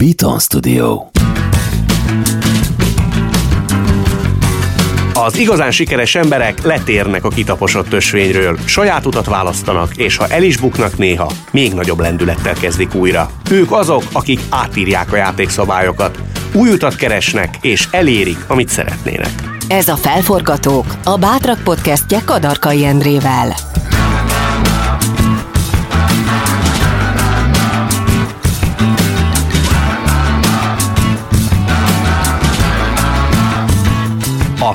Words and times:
Beaton 0.00 0.38
Studio. 0.38 1.06
Az 5.14 5.38
igazán 5.38 5.70
sikeres 5.70 6.14
emberek 6.14 6.62
letérnek 6.62 7.24
a 7.24 7.28
kitaposott 7.28 7.92
ösvényről, 7.92 8.58
saját 8.64 9.06
utat 9.06 9.26
választanak, 9.26 9.96
és 9.96 10.16
ha 10.16 10.26
el 10.26 10.42
is 10.42 10.56
buknak 10.56 10.98
néha, 10.98 11.32
még 11.50 11.72
nagyobb 11.72 12.00
lendülettel 12.00 12.54
kezdik 12.54 12.94
újra. 12.94 13.30
Ők 13.50 13.72
azok, 13.72 14.02
akik 14.12 14.40
átírják 14.48 15.12
a 15.12 15.16
játékszabályokat, 15.16 16.18
új 16.52 16.70
utat 16.70 16.96
keresnek, 16.96 17.56
és 17.60 17.88
elérik, 17.90 18.44
amit 18.46 18.68
szeretnének. 18.68 19.32
Ez 19.68 19.88
a 19.88 19.96
Felforgatók, 19.96 20.96
a 21.04 21.16
Bátrak 21.16 21.62
podcastje 21.62 22.20
Kadarkai 22.24 22.84
Endrével. 22.84 23.54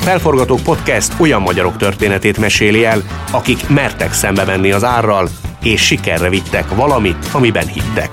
Felforgatók 0.05 0.61
Podcast 0.61 1.13
olyan 1.19 1.41
magyarok 1.41 1.77
történetét 1.77 2.37
meséli 2.37 2.85
el, 2.85 3.01
akik 3.31 3.69
mertek 3.69 4.13
szembe 4.13 4.43
menni 4.43 4.71
az 4.71 4.83
árral, 4.83 5.29
és 5.63 5.81
sikerre 5.85 6.29
vittek 6.29 6.75
valamit, 6.75 7.29
amiben 7.31 7.67
hittek. 7.67 8.09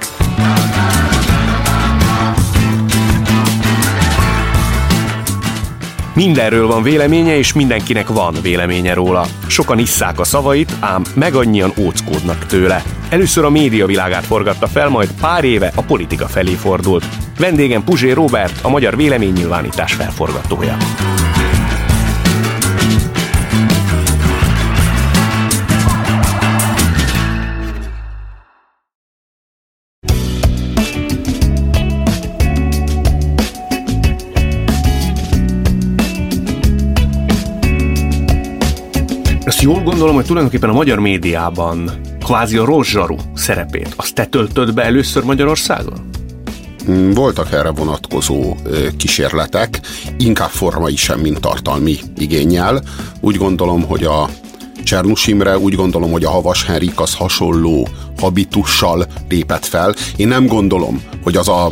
Mindenről 6.15 6.67
van 6.67 6.83
véleménye, 6.83 7.37
és 7.37 7.53
mindenkinek 7.53 8.09
van 8.09 8.35
véleménye 8.43 8.95
róla. 8.95 9.27
Sokan 9.47 9.79
isszák 9.79 10.21
a 10.21 10.25
szavait, 10.25 10.73
ám 10.81 11.03
meg 11.15 11.35
annyian 11.35 11.73
óckódnak 11.79 12.47
tőle. 12.47 12.83
Először 13.09 13.45
a 13.45 13.51
média 13.51 13.87
világát 13.87 14.27
forgatta 14.27 14.67
fel, 14.67 14.89
majd 14.89 15.11
pár 15.21 15.45
éve 15.45 15.73
a 15.75 15.83
politika 15.83 16.27
felé 16.27 16.53
fordult. 16.53 17.05
Vendégem 17.39 17.85
Puzsé 17.85 18.11
Robert, 18.11 18.59
a 18.63 18.69
magyar 18.69 18.97
véleménynyilvánítás 18.97 19.93
felforgatója. 19.93 20.77
Jól 39.63 39.83
gondolom, 39.83 40.15
hogy 40.15 40.25
tulajdonképpen 40.25 40.71
a 40.71 40.73
magyar 40.73 40.99
médiában 40.99 41.91
kvázi 42.25 42.57
a 42.57 42.65
rozsarú 42.65 43.17
szerepét, 43.35 43.95
azt 43.97 44.15
te 44.15 44.27
töltöd 44.27 44.75
be 44.75 44.83
először 44.83 45.25
Magyarországon? 45.25 46.22
Voltak 47.15 47.53
erre 47.53 47.71
vonatkozó 47.71 48.57
kísérletek, 48.97 49.81
inkább 50.19 50.51
formai 50.51 50.97
sem, 50.97 51.21
mint 51.21 51.41
tartalmi 51.41 51.99
igényel. 52.17 52.83
Úgy 53.21 53.37
gondolom, 53.37 53.83
hogy 53.83 54.05
a 54.05 54.29
Csernus 54.85 55.27
Imre, 55.27 55.59
úgy 55.59 55.75
gondolom, 55.75 56.11
hogy 56.11 56.25
a 56.25 56.31
Havas 56.31 56.65
Henrik 56.65 57.01
az 57.01 57.15
hasonló 57.15 57.89
habitussal 58.19 59.07
lépett 59.29 59.65
fel. 59.65 59.95
Én 60.17 60.29
nem 60.29 60.47
gondolom, 60.47 61.03
hogy 61.23 61.37
az 61.37 61.49
a 61.49 61.71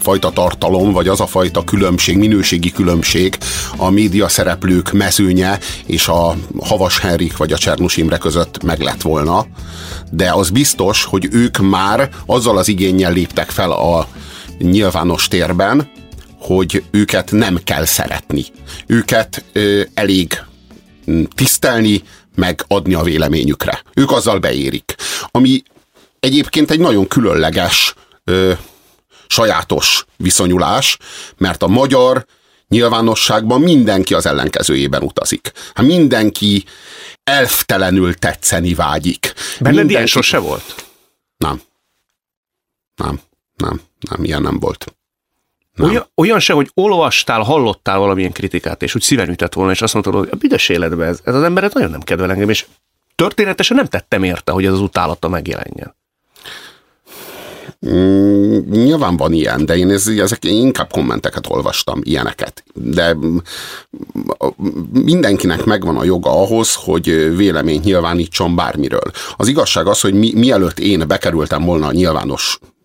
fajta 0.00 0.30
tartalom, 0.30 0.92
vagy 0.92 1.08
az 1.08 1.20
a 1.20 1.26
fajta 1.26 1.64
különbség, 1.64 2.16
minőségi 2.16 2.72
különbség 2.72 3.38
a 3.76 3.90
média 3.90 4.28
szereplők 4.28 4.92
mezőnye 4.92 5.58
és 5.86 6.08
a 6.08 6.34
Havas 6.60 6.98
Henrik 6.98 7.36
vagy 7.36 7.52
a 7.52 7.58
Csernus 7.58 7.96
Imre 7.96 8.16
között 8.18 8.62
meg 8.62 8.80
lett 8.80 9.02
volna. 9.02 9.46
De 10.10 10.32
az 10.32 10.50
biztos, 10.50 11.04
hogy 11.04 11.28
ők 11.30 11.58
már 11.58 12.08
azzal 12.26 12.58
az 12.58 12.68
igényel 12.68 13.12
léptek 13.12 13.50
fel 13.50 13.70
a 13.70 14.06
nyilvános 14.60 15.28
térben, 15.28 15.90
hogy 16.38 16.84
őket 16.90 17.30
nem 17.30 17.60
kell 17.64 17.84
szeretni. 17.84 18.44
Őket 18.86 19.44
ö, 19.52 19.82
elég 19.94 20.42
tisztelni, 21.34 22.02
meg 22.34 22.64
adni 22.68 22.94
a 22.94 23.02
véleményükre. 23.02 23.82
Ők 23.94 24.10
azzal 24.10 24.38
beérik. 24.38 24.94
Ami 25.30 25.62
egyébként 26.20 26.70
egy 26.70 26.78
nagyon 26.78 27.08
különleges, 27.08 27.94
ö, 28.24 28.52
sajátos 29.26 30.04
viszonyulás, 30.16 30.98
mert 31.36 31.62
a 31.62 31.68
magyar 31.68 32.26
nyilvánosságban 32.68 33.60
mindenki 33.60 34.14
az 34.14 34.26
ellenkezőjében 34.26 35.02
utazik. 35.02 35.52
Hát 35.74 35.86
mindenki 35.86 36.64
elftelenül 37.24 38.14
tetszeni 38.14 38.74
vágyik. 38.74 39.32
Benned 39.34 39.62
mindenki... 39.62 39.92
ilyen 39.92 40.06
sose 40.06 40.38
volt? 40.38 40.86
Nem. 41.36 41.60
Nem, 42.94 43.20
nem, 43.60 43.80
nem, 44.10 44.24
ilyen 44.24 44.42
nem 44.42 44.58
volt. 44.58 44.94
Olyan, 45.78 46.06
olyan 46.14 46.40
se, 46.40 46.52
hogy 46.52 46.70
olvastál, 46.74 47.40
hallottál 47.40 47.98
valamilyen 47.98 48.32
kritikát, 48.32 48.82
és 48.82 48.94
úgy 48.94 49.02
szíven 49.02 49.28
ütett 49.28 49.52
volna, 49.52 49.70
és 49.70 49.82
azt 49.82 49.92
mondtad, 49.92 50.14
hogy 50.14 50.28
a 50.32 50.36
büdös 50.36 50.68
életben 50.68 51.08
ez, 51.08 51.20
ez 51.24 51.34
az 51.34 51.42
emberet 51.42 51.74
nagyon 51.74 51.90
nem 51.90 52.00
kedvel 52.00 52.30
engem, 52.30 52.48
és 52.48 52.66
történetesen 53.14 53.76
nem 53.76 53.86
tettem 53.86 54.22
érte, 54.22 54.52
hogy 54.52 54.64
ez 54.64 54.72
az 54.72 54.80
utálata 54.80 55.28
megjelenjen. 55.28 55.94
Mm, 57.86 58.58
nyilván 58.70 59.16
van 59.16 59.32
ilyen, 59.32 59.66
de 59.66 59.76
én 59.76 59.90
ez, 59.90 60.06
ezek 60.06 60.44
én 60.44 60.66
inkább 60.66 60.90
kommenteket 60.90 61.46
olvastam, 61.48 62.00
ilyeneket. 62.02 62.64
De 62.74 63.14
mm, 63.14 63.36
mindenkinek 64.92 65.64
megvan 65.64 65.96
a 65.96 66.04
joga 66.04 66.30
ahhoz, 66.30 66.74
hogy 66.74 67.36
véleményt 67.36 67.84
nyilvánítson 67.84 68.56
bármiről. 68.56 69.10
Az 69.36 69.48
igazság 69.48 69.86
az, 69.86 70.00
hogy 70.00 70.14
mi, 70.14 70.32
mielőtt 70.34 70.78
én 70.78 71.04
bekerültem 71.06 71.64
volna 71.64 71.86
a 71.86 71.92
nyilvános 71.92 72.58
mm, 72.62 72.79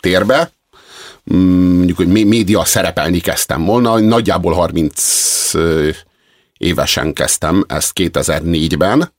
térbe, 0.00 0.52
mondjuk, 1.24 1.96
hogy 1.96 2.08
média 2.08 2.64
szerepelni 2.64 3.20
kezdtem 3.20 3.64
volna, 3.64 3.98
nagyjából 3.98 4.52
30 4.52 5.52
évesen 6.58 7.12
kezdtem, 7.12 7.64
ezt 7.68 7.92
2004-ben, 7.94 9.12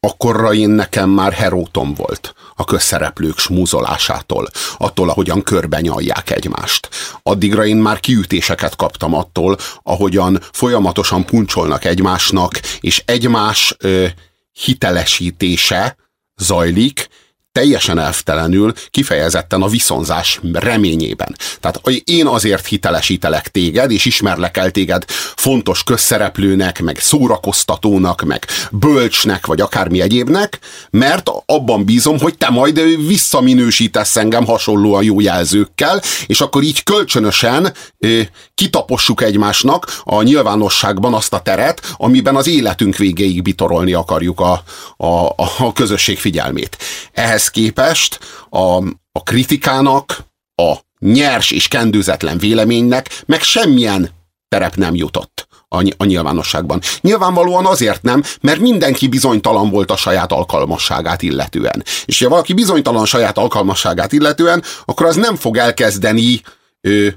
akkorra 0.00 0.54
én 0.54 0.70
nekem 0.70 1.10
már 1.10 1.32
herótom 1.32 1.94
volt 1.94 2.34
a 2.54 2.64
közszereplők 2.64 3.38
smúzolásától, 3.38 4.48
attól, 4.78 5.08
ahogyan 5.08 5.42
körben 5.42 5.80
nyalják 5.80 6.30
egymást. 6.30 6.88
Addigra 7.22 7.66
én 7.66 7.76
már 7.76 8.00
kiütéseket 8.00 8.76
kaptam 8.76 9.14
attól, 9.14 9.56
ahogyan 9.82 10.40
folyamatosan 10.52 11.24
puncsolnak 11.24 11.84
egymásnak, 11.84 12.60
és 12.80 13.02
egymás 13.04 13.76
ö, 13.78 14.06
hitelesítése 14.52 15.96
zajlik, 16.36 17.08
teljesen 17.56 17.98
elvtelenül, 17.98 18.72
kifejezetten 18.90 19.62
a 19.62 19.68
viszonzás 19.68 20.40
reményében. 20.52 21.36
Tehát 21.60 21.80
én 22.04 22.26
azért 22.26 22.66
hitelesítelek 22.66 23.48
téged, 23.48 23.90
és 23.90 24.04
ismerlek 24.04 24.56
el 24.56 24.70
téged 24.70 25.04
fontos 25.36 25.82
közszereplőnek, 25.84 26.82
meg 26.82 26.98
szórakoztatónak, 26.98 28.22
meg 28.22 28.46
bölcsnek, 28.70 29.46
vagy 29.46 29.60
akármi 29.60 30.00
egyébnek, 30.00 30.58
mert 30.90 31.30
abban 31.46 31.84
bízom, 31.84 32.18
hogy 32.18 32.36
te 32.38 32.48
majd 32.48 32.80
visszaminősítesz 33.06 34.16
engem 34.16 34.44
hasonlóan 34.44 35.02
jó 35.02 35.20
jelzőkkel, 35.20 36.02
és 36.26 36.40
akkor 36.40 36.62
így 36.62 36.82
kölcsönösen 36.82 37.72
kitapossuk 38.54 39.22
egymásnak 39.22 40.00
a 40.04 40.22
nyilvánosságban 40.22 41.14
azt 41.14 41.32
a 41.32 41.40
teret, 41.40 41.80
amiben 41.96 42.36
az 42.36 42.46
életünk 42.46 42.96
végéig 42.96 43.42
bitorolni 43.42 43.92
akarjuk 43.92 44.40
a, 44.40 44.62
a, 44.96 45.32
a 45.58 45.72
közösség 45.74 46.18
figyelmét. 46.18 46.76
Ehhez 47.12 47.45
képest 47.50 48.18
a, 48.50 48.76
a 49.12 49.22
kritikának, 49.24 50.24
a 50.54 50.74
nyers 50.98 51.50
és 51.50 51.68
kendőzetlen 51.68 52.38
véleménynek 52.38 53.22
meg 53.26 53.42
semmilyen 53.42 54.10
terep 54.48 54.74
nem 54.74 54.94
jutott 54.94 55.48
a, 55.68 56.04
nyilvánosságban. 56.04 56.80
Nyilvánvalóan 57.00 57.66
azért 57.66 58.02
nem, 58.02 58.22
mert 58.40 58.60
mindenki 58.60 59.08
bizonytalan 59.08 59.70
volt 59.70 59.90
a 59.90 59.96
saját 59.96 60.32
alkalmasságát 60.32 61.22
illetően. 61.22 61.84
És 62.04 62.22
ha 62.22 62.28
valaki 62.28 62.52
bizonytalan 62.52 63.04
saját 63.04 63.38
alkalmasságát 63.38 64.12
illetően, 64.12 64.62
akkor 64.84 65.06
az 65.06 65.16
nem 65.16 65.36
fog 65.36 65.56
elkezdeni 65.56 66.40
ö, 66.80 67.08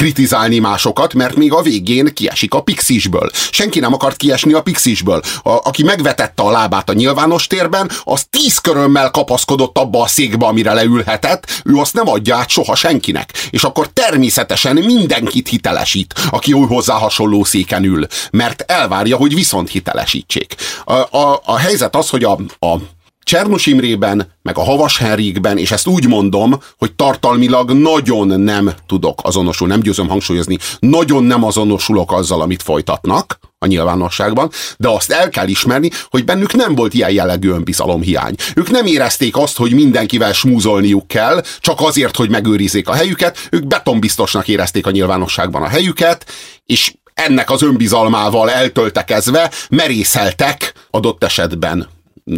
kritizálni 0.00 0.58
másokat, 0.58 1.14
mert 1.14 1.36
még 1.36 1.52
a 1.52 1.62
végén 1.62 2.14
kiesik 2.14 2.54
a 2.54 2.62
pixisből. 2.62 3.30
Senki 3.50 3.78
nem 3.78 3.92
akart 3.92 4.16
kiesni 4.16 4.52
a 4.52 4.62
pixisből. 4.62 5.22
A, 5.42 5.50
aki 5.50 5.82
megvetette 5.82 6.42
a 6.42 6.50
lábát 6.50 6.90
a 6.90 6.92
nyilvános 6.92 7.46
térben, 7.46 7.90
az 8.04 8.26
tíz 8.30 8.58
körömmel 8.58 9.10
kapaszkodott 9.10 9.78
abba 9.78 10.02
a 10.02 10.06
székbe, 10.06 10.46
amire 10.46 10.72
leülhetett, 10.72 11.62
ő 11.64 11.74
azt 11.76 11.94
nem 11.94 12.08
adja 12.08 12.36
át 12.36 12.48
soha 12.48 12.74
senkinek. 12.74 13.32
És 13.50 13.64
akkor 13.64 13.88
természetesen 13.88 14.76
mindenkit 14.76 15.48
hitelesít, 15.48 16.14
aki 16.30 16.52
úgy 16.52 16.68
hozzá 16.68 16.94
hasonló 16.94 17.44
széken 17.44 17.84
ül, 17.84 18.06
mert 18.30 18.64
elvárja, 18.66 19.16
hogy 19.16 19.34
viszont 19.34 19.70
hitelesítsék. 19.70 20.54
A, 20.84 20.94
a, 20.94 21.40
a 21.44 21.56
helyzet 21.56 21.96
az, 21.96 22.08
hogy 22.08 22.24
a, 22.24 22.38
a 22.58 22.76
Csernus 23.22 23.66
Imrében, 23.66 24.32
meg 24.42 24.58
a 24.58 24.62
Havas 24.62 24.98
Henrikben, 24.98 25.58
és 25.58 25.70
ezt 25.70 25.86
úgy 25.86 26.06
mondom, 26.06 26.60
hogy 26.78 26.94
tartalmilag 26.94 27.72
nagyon 27.72 28.40
nem 28.40 28.72
tudok 28.86 29.20
azonosulni, 29.22 29.72
nem 29.72 29.82
győzöm 29.82 30.08
hangsúlyozni, 30.08 30.58
nagyon 30.78 31.24
nem 31.24 31.44
azonosulok 31.44 32.12
azzal, 32.12 32.40
amit 32.40 32.62
folytatnak 32.62 33.38
a 33.58 33.66
nyilvánosságban, 33.66 34.50
de 34.76 34.88
azt 34.88 35.10
el 35.10 35.28
kell 35.28 35.48
ismerni, 35.48 35.90
hogy 36.10 36.24
bennük 36.24 36.54
nem 36.54 36.74
volt 36.74 36.94
ilyen 36.94 37.10
jellegű 37.10 37.50
önbizalomhiány. 37.50 38.34
Ők 38.54 38.70
nem 38.70 38.86
érezték 38.86 39.36
azt, 39.36 39.56
hogy 39.56 39.72
mindenkivel 39.72 40.32
smúzolniuk 40.32 41.06
kell, 41.06 41.42
csak 41.60 41.80
azért, 41.80 42.16
hogy 42.16 42.30
megőrizzék 42.30 42.88
a 42.88 42.92
helyüket, 42.94 43.48
ők 43.50 43.66
betonbiztosnak 43.66 44.48
érezték 44.48 44.86
a 44.86 44.90
nyilvánosságban 44.90 45.62
a 45.62 45.68
helyüket, 45.68 46.26
és 46.66 46.94
ennek 47.14 47.50
az 47.50 47.62
önbizalmával 47.62 48.50
eltöltekezve 48.50 49.50
merészeltek 49.68 50.72
adott 50.90 51.24
esetben 51.24 51.88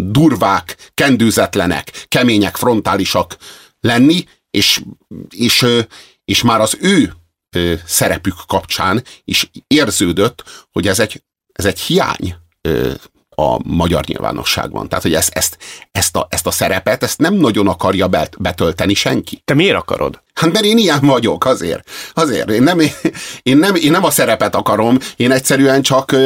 durvák, 0.00 0.90
kendőzetlenek, 0.94 2.04
kemények, 2.08 2.56
frontálisak 2.56 3.36
lenni, 3.80 4.24
és, 4.50 4.82
és, 5.30 5.66
és 6.24 6.42
már 6.42 6.60
az 6.60 6.76
ő 6.80 7.12
szerepük 7.86 8.34
kapcsán 8.46 9.04
is 9.24 9.50
érződött, 9.66 10.44
hogy 10.72 10.88
ez 10.88 10.98
egy, 10.98 11.22
ez 11.52 11.64
egy 11.64 11.80
hiány 11.80 12.36
a 13.34 13.58
magyar 13.68 14.04
nyilvánosságban. 14.04 14.88
Tehát, 14.88 15.04
hogy 15.04 15.14
ezt, 15.14 15.30
ezt, 15.32 15.58
ezt, 15.90 16.16
a, 16.16 16.26
ezt 16.30 16.46
a 16.46 16.50
szerepet, 16.50 17.02
ezt 17.02 17.18
nem 17.18 17.34
nagyon 17.34 17.68
akarja 17.68 18.08
betölteni 18.38 18.94
senki. 18.94 19.42
Te 19.44 19.54
miért 19.54 19.76
akarod? 19.76 20.22
Hát 20.34 20.52
mert 20.52 20.64
én 20.64 20.78
ilyen 20.78 21.00
vagyok, 21.00 21.44
azért. 21.44 21.90
Azért. 22.14 22.50
Én 22.50 22.62
nem, 22.62 22.78
én 23.42 23.56
nem, 23.56 23.74
én 23.74 23.90
nem 23.90 24.04
a 24.04 24.10
szerepet 24.10 24.54
akarom, 24.54 24.98
én 25.16 25.30
egyszerűen 25.30 25.82
csak, 25.82 26.16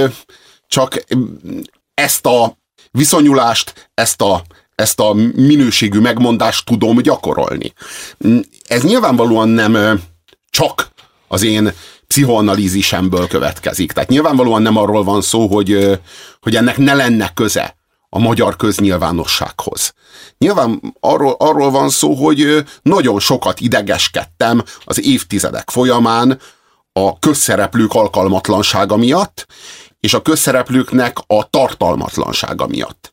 csak 0.67 1.05
ezt 1.95 2.27
a 2.27 2.59
viszonyulást, 2.97 3.91
ezt 3.95 4.23
a, 4.23 4.43
ezt 4.75 5.01
a 5.01 5.13
minőségű 5.35 5.99
megmondást 5.99 6.65
tudom 6.65 6.99
gyakorolni. 6.99 7.73
Ez 8.67 8.83
nyilvánvalóan 8.83 9.49
nem 9.49 10.01
csak 10.51 10.89
az 11.29 11.43
én 11.43 11.73
pszichoanalízisemből 12.07 13.27
következik. 13.27 13.93
Tehát 13.93 14.09
nyilvánvalóan 14.09 14.63
nem 14.63 14.77
arról 14.77 15.05
van 15.05 15.21
szó, 15.21 15.47
hogy, 15.47 16.01
hogy 16.41 16.57
ennek 16.57 16.77
ne 16.77 16.95
lenne 16.95 17.31
köze 17.35 17.77
a 18.09 18.19
magyar 18.19 18.57
köznyilvánossághoz. 18.57 19.95
Nyilván 20.39 20.97
arról, 21.01 21.37
arról 21.39 21.71
van 21.71 21.89
szó, 21.89 22.15
hogy 22.15 22.65
nagyon 22.83 23.21
sokat 23.21 23.61
idegeskedtem 23.61 24.63
az 24.85 25.05
évtizedek 25.05 25.71
folyamán 25.71 26.41
a 26.93 27.19
közszereplők 27.19 27.95
alkalmatlansága 27.95 28.97
miatt, 28.97 29.47
és 30.01 30.15
a 30.15 30.23
közszereplőknek 30.23 31.17
a 31.27 31.51
tartalmatlansága 31.51 32.67
miatt. 32.67 33.13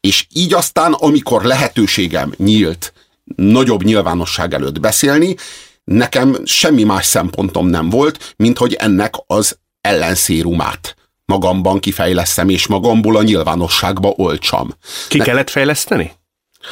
És 0.00 0.26
így 0.32 0.54
aztán, 0.54 0.92
amikor 0.92 1.44
lehetőségem 1.44 2.34
nyílt 2.36 2.92
nagyobb 3.36 3.82
nyilvánosság 3.82 4.54
előtt 4.54 4.80
beszélni, 4.80 5.36
nekem 5.84 6.36
semmi 6.44 6.82
más 6.82 7.06
szempontom 7.06 7.66
nem 7.68 7.88
volt, 7.88 8.34
mint 8.36 8.58
hogy 8.58 8.74
ennek 8.74 9.14
az 9.26 9.58
ellenszérumát 9.80 10.96
magamban 11.24 11.80
kifejlesztem, 11.80 12.48
és 12.48 12.66
magamból 12.66 13.16
a 13.16 13.22
nyilvánosságba 13.22 14.12
olcsam. 14.16 14.74
Ki 15.08 15.18
ne... 15.18 15.24
kellett 15.24 15.50
fejleszteni? 15.50 16.12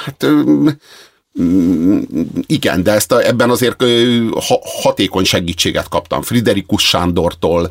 Hát 0.05 0.27
igen, 2.47 2.83
de 2.83 2.93
ezt 2.93 3.13
a, 3.13 3.27
ebben 3.27 3.51
azért 3.51 3.83
ha, 4.47 4.61
hatékony 4.83 5.25
segítséget 5.25 5.89
kaptam 5.89 6.23
Friderikus 6.23 6.89
Sándortól, 6.89 7.71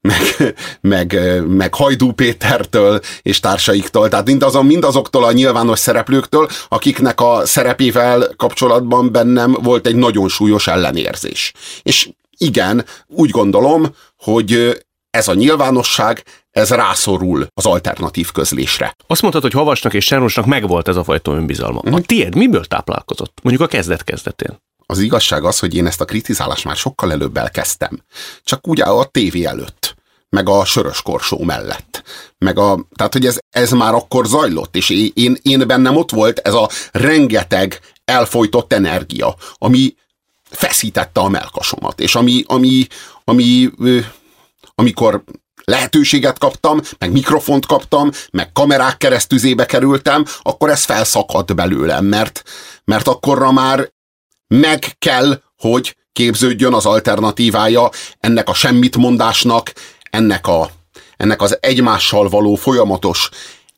meg, 0.00 0.54
meg, 0.80 1.20
meg 1.46 1.74
Hajdú 1.74 2.12
Pétertől 2.12 3.00
és 3.22 3.40
társaiktól, 3.40 4.08
tehát 4.08 4.26
mindazon, 4.26 4.66
mindazoktól 4.66 5.24
a 5.24 5.32
nyilvános 5.32 5.78
szereplőktől, 5.78 6.48
akiknek 6.68 7.20
a 7.20 7.46
szerepével 7.46 8.28
kapcsolatban 8.36 9.12
bennem 9.12 9.52
volt 9.52 9.86
egy 9.86 9.96
nagyon 9.96 10.28
súlyos 10.28 10.66
ellenérzés. 10.66 11.52
És 11.82 12.08
igen, 12.36 12.84
úgy 13.06 13.30
gondolom, 13.30 13.94
hogy 14.16 14.80
ez 15.10 15.28
a 15.28 15.34
nyilvánosság, 15.34 16.24
ez 16.50 16.70
rászorul 16.70 17.46
az 17.54 17.66
alternatív 17.66 18.32
közlésre. 18.32 18.94
Azt 19.06 19.22
mondtad, 19.22 19.42
hogy 19.42 19.52
Havasnak 19.52 19.94
és 19.94 20.04
Sernusnak 20.04 20.46
megvolt 20.46 20.88
ez 20.88 20.96
a 20.96 21.04
fajta 21.04 21.32
önbizalma. 21.32 21.78
Uh-huh. 21.78 21.94
A 21.94 22.00
tiéd 22.00 22.34
miből 22.34 22.64
táplálkozott? 22.64 23.38
Mondjuk 23.42 23.66
a 23.68 23.70
kezdet-kezdetén. 23.70 24.58
Az 24.90 24.98
igazság 24.98 25.44
az, 25.44 25.58
hogy 25.58 25.74
én 25.74 25.86
ezt 25.86 26.00
a 26.00 26.04
kritizálást 26.04 26.64
már 26.64 26.76
sokkal 26.76 27.12
előbb 27.12 27.36
elkezdtem. 27.36 28.04
Csak 28.44 28.68
úgy 28.68 28.80
a 28.80 29.04
tévé 29.04 29.44
előtt 29.44 29.94
meg 30.28 30.48
a 30.48 30.64
sörös 30.64 31.02
korsó 31.02 31.42
mellett. 31.42 32.02
Meg 32.38 32.58
a, 32.58 32.86
tehát, 32.96 33.12
hogy 33.12 33.26
ez, 33.26 33.38
ez 33.50 33.70
már 33.70 33.94
akkor 33.94 34.26
zajlott, 34.26 34.76
és 34.76 34.90
én, 35.14 35.36
én 35.42 35.66
bennem 35.66 35.96
ott 35.96 36.10
volt 36.10 36.38
ez 36.38 36.54
a 36.54 36.68
rengeteg 36.92 37.80
elfolytott 38.04 38.72
energia, 38.72 39.36
ami 39.54 39.94
feszítette 40.50 41.20
a 41.20 41.28
melkasomat, 41.28 42.00
és 42.00 42.14
ami, 42.14 42.44
ami, 42.46 42.86
ami 43.24 43.70
amikor 44.74 45.24
lehetőséget 45.64 46.38
kaptam, 46.38 46.80
meg 46.98 47.12
mikrofont 47.12 47.66
kaptam, 47.66 48.10
meg 48.30 48.52
kamerák 48.52 48.96
keresztüzébe 48.96 49.66
kerültem, 49.66 50.24
akkor 50.42 50.70
ez 50.70 50.84
felszakadt 50.84 51.54
belőlem, 51.54 52.04
mert, 52.04 52.42
mert 52.84 53.08
akkorra 53.08 53.52
már 53.52 53.90
meg 54.54 54.94
kell, 54.98 55.42
hogy 55.58 55.96
képződjön 56.12 56.72
az 56.72 56.86
alternatívája 56.86 57.90
ennek 58.20 58.48
a 58.48 58.54
semmit 58.54 58.96
mondásnak, 58.96 59.72
ennek, 60.10 60.46
a, 60.46 60.70
ennek 61.16 61.42
az 61.42 61.58
egymással 61.60 62.28
való 62.28 62.54
folyamatos 62.54 63.28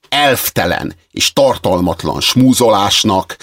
elftelen 0.09 0.95
és 1.11 1.33
tartalmatlan 1.33 2.21
smúzolásnak 2.21 3.37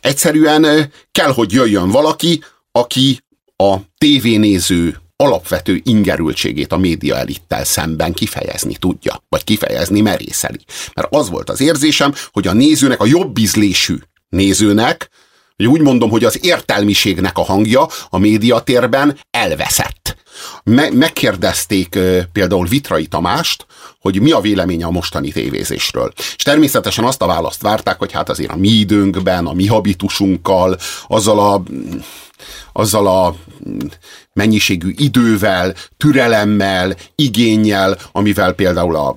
egyszerűen 0.00 0.92
kell, 1.12 1.32
hogy 1.32 1.52
jöjjön 1.52 1.90
valaki, 1.90 2.44
aki 2.72 3.20
a 3.56 3.76
tévénéző 3.98 5.00
alapvető 5.16 5.80
ingerültségét 5.84 6.72
a 6.72 6.76
média 6.76 7.16
elittel 7.16 7.64
szemben 7.64 8.12
kifejezni 8.12 8.76
tudja, 8.76 9.22
vagy 9.28 9.44
kifejezni 9.44 10.00
merészeli. 10.00 10.64
Mert 10.94 11.14
az 11.14 11.28
volt 11.28 11.50
az 11.50 11.60
érzésem, 11.60 12.14
hogy 12.30 12.46
a 12.46 12.52
nézőnek, 12.52 13.00
a 13.00 13.06
jobb 13.06 13.38
ízlésű 13.38 13.96
nézőnek, 14.28 15.10
hogy 15.60 15.68
úgy 15.68 15.80
mondom, 15.80 16.10
hogy 16.10 16.24
az 16.24 16.44
értelmiségnek 16.44 17.38
a 17.38 17.42
hangja 17.42 17.86
a 18.10 18.18
médiatérben 18.18 19.18
elveszett. 19.30 20.16
Me- 20.64 20.92
megkérdezték 20.92 21.94
uh, 21.96 22.20
például 22.32 22.66
Vitrai 22.66 23.06
Tamást, 23.06 23.66
hogy 24.00 24.20
mi 24.20 24.30
a 24.30 24.40
véleménye 24.40 24.86
a 24.86 24.90
mostani 24.90 25.32
tévézésről. 25.32 26.12
És 26.36 26.42
természetesen 26.42 27.04
azt 27.04 27.22
a 27.22 27.26
választ 27.26 27.62
várták, 27.62 27.98
hogy 27.98 28.12
hát 28.12 28.28
azért 28.28 28.50
a 28.50 28.56
mi 28.56 28.68
időnkben, 28.68 29.46
a 29.46 29.52
mi 29.52 29.66
habitusunkkal, 29.66 30.76
azzal 31.08 31.38
a 31.38 31.62
azzal 32.72 33.06
a 33.06 33.34
mennyiségű 34.32 34.94
idővel, 34.96 35.74
türelemmel, 35.96 36.96
igényel, 37.14 37.98
amivel 38.12 38.52
például 38.52 38.96
a, 38.96 39.16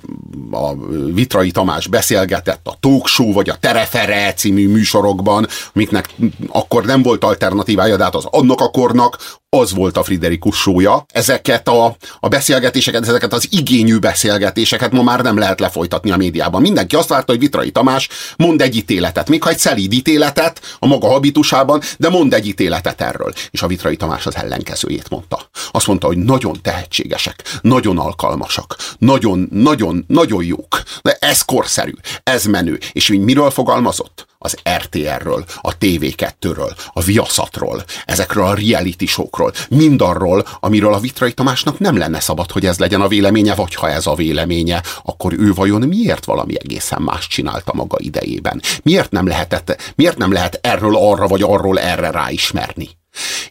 a 0.52 0.76
Vitrai 1.14 1.52
Tamás 1.52 1.88
beszélgetett 1.88 2.68
a 2.68 2.78
Talk 2.80 3.08
Show 3.08 3.34
vagy 3.34 3.50
a 3.50 3.56
Terefere 3.60 4.34
című 4.34 4.68
műsorokban, 4.70 5.48
amiknek 5.74 6.10
akkor 6.48 6.86
nem 6.86 7.02
volt 7.02 7.24
alternatívája, 7.24 7.98
de 7.98 8.04
hát 8.04 8.16
az 8.16 8.26
annak 8.30 8.62
a 8.62 8.70
kornak 8.70 9.42
az 9.50 9.74
volt 9.74 9.98
a 9.98 10.04
Friderikus 10.04 10.58
sója. 10.58 11.06
Ezeket 11.12 11.68
a, 11.68 11.96
a 12.20 12.28
beszélgetéseket, 12.28 13.08
ezeket 13.08 13.34
az 13.34 13.48
igényű 13.50 13.98
beszélgetéseket 13.98 14.92
ma 14.92 15.04
már 15.04 15.22
nem 15.22 15.38
lehet 15.38 15.60
lefolytatni 15.60 16.12
a 16.12 16.18
médiában. 16.18 16.62
Mindenki 16.62 16.96
azt 16.96 17.10
várta, 17.10 17.32
hogy 17.32 17.42
Vitrai 17.42 17.72
Tamás 17.72 18.10
mond 18.38 18.62
egy 18.62 18.76
ítéletet, 18.76 19.30
még 19.30 19.44
ha 19.44 19.50
egy 19.50 19.58
szelíd 19.58 19.94
ítéletet 19.94 20.62
a 20.80 20.88
maga 20.88 21.08
habitusában, 21.08 21.82
de 21.98 22.10
mond 22.10 22.34
egy 22.34 22.48
ítéletet 22.48 23.02
erről. 23.02 23.34
És 23.52 23.62
a 23.62 23.68
Vitrai 23.68 23.96
Tamás 23.96 24.26
az 24.26 24.36
ellenkezőjét 24.36 25.10
mondta. 25.10 25.50
Azt 25.72 25.88
mondta, 25.88 26.08
hogy 26.08 26.18
nagyon 26.18 26.62
tehetségesek, 26.62 27.60
nagyon 27.62 27.98
alkalmasak, 27.98 28.76
nagyon, 28.98 29.48
nagyon, 29.52 30.04
nagyon 30.08 30.44
jók. 30.44 30.84
De 31.02 31.18
ez 31.20 31.42
korszerű, 31.42 31.94
ez 32.24 32.46
menő. 32.46 32.80
És 32.92 33.08
miről 33.08 33.50
fogalmazott? 33.50 34.26
az 34.44 34.58
RTR-ről, 34.78 35.46
a 35.62 35.78
TV2-ről, 35.78 36.78
a 36.94 37.02
Viaszatról, 37.02 37.84
ezekről 38.06 38.46
a 38.46 38.54
reality 38.54 39.06
showkról, 39.06 39.54
mindarról, 39.70 40.46
amiről 40.60 40.94
a 40.94 41.00
Vitrai 41.00 41.34
Tamásnak 41.34 41.80
nem 41.80 41.98
lenne 41.98 42.20
szabad, 42.20 42.52
hogy 42.52 42.66
ez 42.66 42.80
legyen 42.80 43.02
a 43.02 43.08
véleménye, 43.08 43.56
vagy 43.56 43.76
ha 43.76 43.90
ez 43.90 44.08
a 44.08 44.16
véleménye, 44.16 44.84
akkor 45.04 45.34
ő 45.34 45.54
vajon 45.54 45.82
miért 45.82 46.26
valami 46.26 46.54
egészen 46.60 47.02
más 47.02 47.28
csinálta 47.28 47.74
maga 47.74 47.98
idejében? 48.00 48.62
Miért 48.84 49.12
nem 49.12 49.28
lehetett, 49.28 49.94
miért 49.96 50.18
nem 50.18 50.32
lehet 50.32 50.60
erről 50.62 50.96
arra, 50.96 51.28
vagy 51.28 51.42
arról 51.42 51.80
erre 51.80 52.12
ráismerni? 52.12 52.90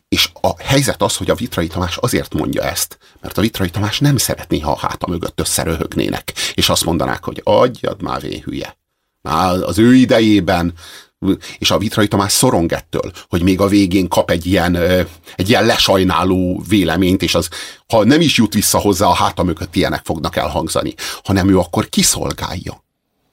És 0.09 0.29
a 0.41 0.63
helyzet 0.63 1.03
az, 1.03 1.17
hogy 1.17 1.31
a 1.31 1.35
Vitrai 1.35 1.67
Tamás 1.67 1.97
azért 1.97 2.35
mondja 2.35 2.63
ezt, 2.63 2.99
mert 3.21 3.39
a 3.39 3.41
Vitrai 3.41 3.71
Tamás 3.71 3.99
nem 3.99 4.17
szeretné, 4.17 4.59
ha 4.59 4.71
a 4.71 4.79
háta 4.79 5.07
mögött 5.07 5.41
összeröhögnének, 5.41 6.33
és 6.55 6.69
azt 6.69 6.85
mondanák, 6.85 7.25
hogy 7.25 7.41
adjad 7.45 8.03
már 8.03 8.21
vén 8.21 8.43
hülye. 8.45 8.77
Már 9.21 9.63
az 9.63 9.79
ő 9.79 9.95
idejében 9.95 10.75
és 11.59 11.71
a 11.71 11.79
Vitrai 11.79 12.09
Tamás 12.09 12.33
szorong 12.33 12.73
ettől, 12.73 13.13
hogy 13.29 13.43
még 13.43 13.61
a 13.61 13.69
végén 13.69 14.09
kap 14.09 14.31
egy 14.31 14.47
ilyen, 14.47 14.77
egy 15.37 15.49
ilyen 15.49 15.67
lesajnáló 15.67 16.63
véleményt, 16.69 17.23
és 17.23 17.35
az, 17.35 17.49
ha 17.89 18.05
nem 18.05 18.21
is 18.21 18.37
jut 18.37 18.55
vissza 18.55 18.79
hozzá, 18.79 19.07
a 19.07 19.15
háta 19.15 19.43
mögött 19.43 19.77
ilyenek 19.77 20.05
fognak 20.05 20.37
elhangzani, 20.37 20.95
hanem 21.23 21.49
ő 21.49 21.59
akkor 21.59 21.89
kiszolgálja 21.89 22.85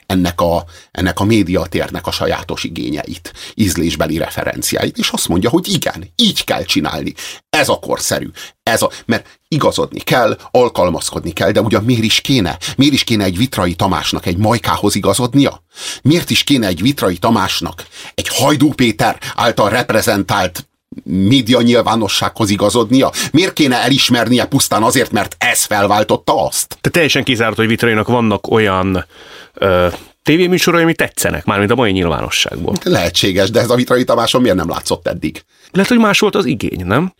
ennek 0.10 0.42
a, 0.42 0.66
ennek 0.92 1.20
a 1.20 1.24
médiatérnek 1.24 2.08
a 2.08 2.12
sajátos 2.12 2.64
igényeit, 2.64 3.34
ízlésbeli 3.54 4.18
referenciáit, 4.18 4.98
és 4.98 5.10
azt 5.10 5.28
mondja, 5.28 5.50
hogy 5.50 5.68
igen, 5.68 6.12
így 6.16 6.44
kell 6.44 6.64
csinálni. 6.64 7.14
Ez 7.50 7.70
a 7.70 7.80
korszerű. 7.80 8.30
Ez 8.64 8.82
a, 8.82 8.92
mert 9.06 9.40
igazodni 9.48 10.00
kell, 10.00 10.38
alkalmazkodni 10.52 11.32
kell, 11.32 11.52
de 11.52 11.62
ugyan 11.62 11.84
miért 11.84 12.04
is 12.04 12.22
kéne? 12.22 12.58
Miért 12.76 12.94
is 12.94 13.04
kéne 13.04 13.24
egy 13.24 13.38
Vitrai 13.38 13.76
Tamásnak 13.76 14.26
egy 14.26 14.38
Majkához 14.38 14.96
igazodnia? 14.96 15.64
Miért 16.02 16.30
is 16.30 16.44
kéne 16.44 16.68
egy 16.68 16.82
Vitrai 16.82 17.18
Tamásnak 17.18 17.86
egy 18.16 18.28
Hajdú 18.28 18.74
Péter 18.74 19.20
által 19.36 19.70
reprezentált 19.70 20.69
média 21.04 21.62
nyilvánossághoz 21.62 22.50
igazodnia? 22.50 23.12
Miért 23.32 23.54
kéne 23.54 23.76
elismernie 23.76 24.46
pusztán 24.46 24.84
azért, 24.84 25.12
mert 25.12 25.36
ez 25.40 25.64
felváltotta 25.64 26.46
azt? 26.46 26.78
Te 26.82 26.90
teljesen 26.90 27.24
kizárt, 27.24 27.56
hogy 27.56 27.68
Vitrainak 27.68 28.08
vannak 28.08 28.52
olyan 28.52 29.06
ö, 29.54 29.88
tévéműsorai, 30.24 30.84
ami 30.84 30.94
tetszenek, 30.94 31.46
mármint 31.46 31.72
a 31.72 31.76
mai 31.76 31.92
nyilvánosságból. 31.92 32.74
Lehetséges, 32.84 33.50
de 33.50 33.60
ez 33.60 33.70
a 33.70 33.76
Vitrai 33.76 34.04
Tamáson 34.04 34.42
miért 34.42 34.58
nem 34.58 34.70
látszott 34.70 35.08
eddig? 35.08 35.44
Lehet, 35.72 35.90
hogy 35.90 36.00
más 36.00 36.20
volt 36.20 36.36
az 36.36 36.46
igény, 36.46 36.86
nem? 36.86 37.14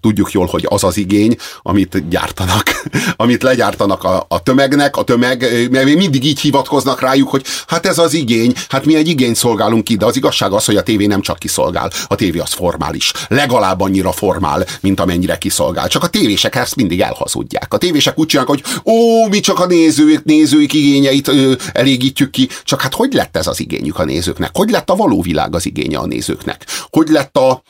Tudjuk 0.00 0.32
jól, 0.32 0.46
hogy 0.46 0.66
az 0.68 0.84
az 0.84 0.96
igény, 0.96 1.36
amit 1.62 2.08
gyártanak, 2.08 2.62
amit 3.16 3.42
legyártanak 3.42 4.04
a, 4.04 4.24
a 4.28 4.42
tömegnek, 4.42 4.96
a 4.96 5.02
tömeg, 5.02 5.68
mindig 5.84 6.24
így 6.24 6.40
hivatkoznak 6.40 7.00
rájuk, 7.00 7.28
hogy 7.28 7.44
hát 7.66 7.86
ez 7.86 7.98
az 7.98 8.14
igény, 8.14 8.54
hát 8.68 8.84
mi 8.84 8.94
egy 8.94 9.08
igény 9.08 9.34
szolgálunk 9.34 9.84
ki, 9.84 9.96
de 9.96 10.04
az 10.04 10.16
igazság 10.16 10.52
az, 10.52 10.64
hogy 10.64 10.76
a 10.76 10.82
tévé 10.82 11.06
nem 11.06 11.20
csak 11.20 11.38
kiszolgál, 11.38 11.90
a 12.06 12.14
tévé 12.14 12.38
az 12.38 12.52
formális, 12.52 13.12
legalább 13.28 13.80
annyira 13.80 14.12
formál, 14.12 14.66
mint 14.80 15.00
amennyire 15.00 15.38
kiszolgál. 15.38 15.88
Csak 15.88 16.02
a 16.02 16.08
tévések 16.08 16.54
ezt 16.54 16.76
mindig 16.76 17.00
elhazudják. 17.00 17.74
A 17.74 17.78
tévések 17.78 18.18
úgy 18.18 18.26
csinálnak, 18.26 18.54
hogy 18.54 18.64
ó, 18.84 19.26
mi 19.28 19.40
csak 19.40 19.60
a 19.60 19.66
nézők, 19.66 20.24
nézőik 20.24 20.72
igényeit 20.72 21.28
ö, 21.28 21.52
elégítjük 21.72 22.30
ki, 22.30 22.48
csak 22.64 22.80
hát 22.80 22.94
hogy 22.94 23.12
lett 23.12 23.36
ez 23.36 23.46
az 23.46 23.60
igényük 23.60 23.98
a 23.98 24.04
nézőknek? 24.04 24.50
Hogy 24.52 24.70
lett 24.70 24.90
a 24.90 24.96
való 24.96 25.22
világ 25.22 25.54
az 25.54 25.66
igénye 25.66 25.98
a 25.98 26.06
nézőknek? 26.06 26.66
Hogy 26.90 27.08
lett 27.08 27.36
a, 27.36 27.62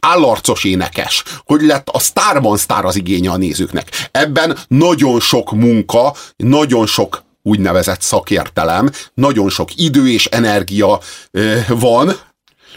állarcos 0.00 0.64
énekes, 0.64 1.22
hogy 1.44 1.62
lett 1.62 1.88
a 1.88 1.98
sztárban 1.98 2.56
sztár 2.56 2.84
az 2.84 2.96
igénye 2.96 3.30
a 3.30 3.36
nézőknek. 3.36 4.08
Ebben 4.10 4.58
nagyon 4.68 5.20
sok 5.20 5.52
munka, 5.52 6.14
nagyon 6.36 6.86
sok 6.86 7.24
úgynevezett 7.42 8.00
szakértelem, 8.00 8.90
nagyon 9.14 9.48
sok 9.48 9.68
idő 9.76 10.10
és 10.10 10.26
energia 10.26 11.00
van, 11.68 12.12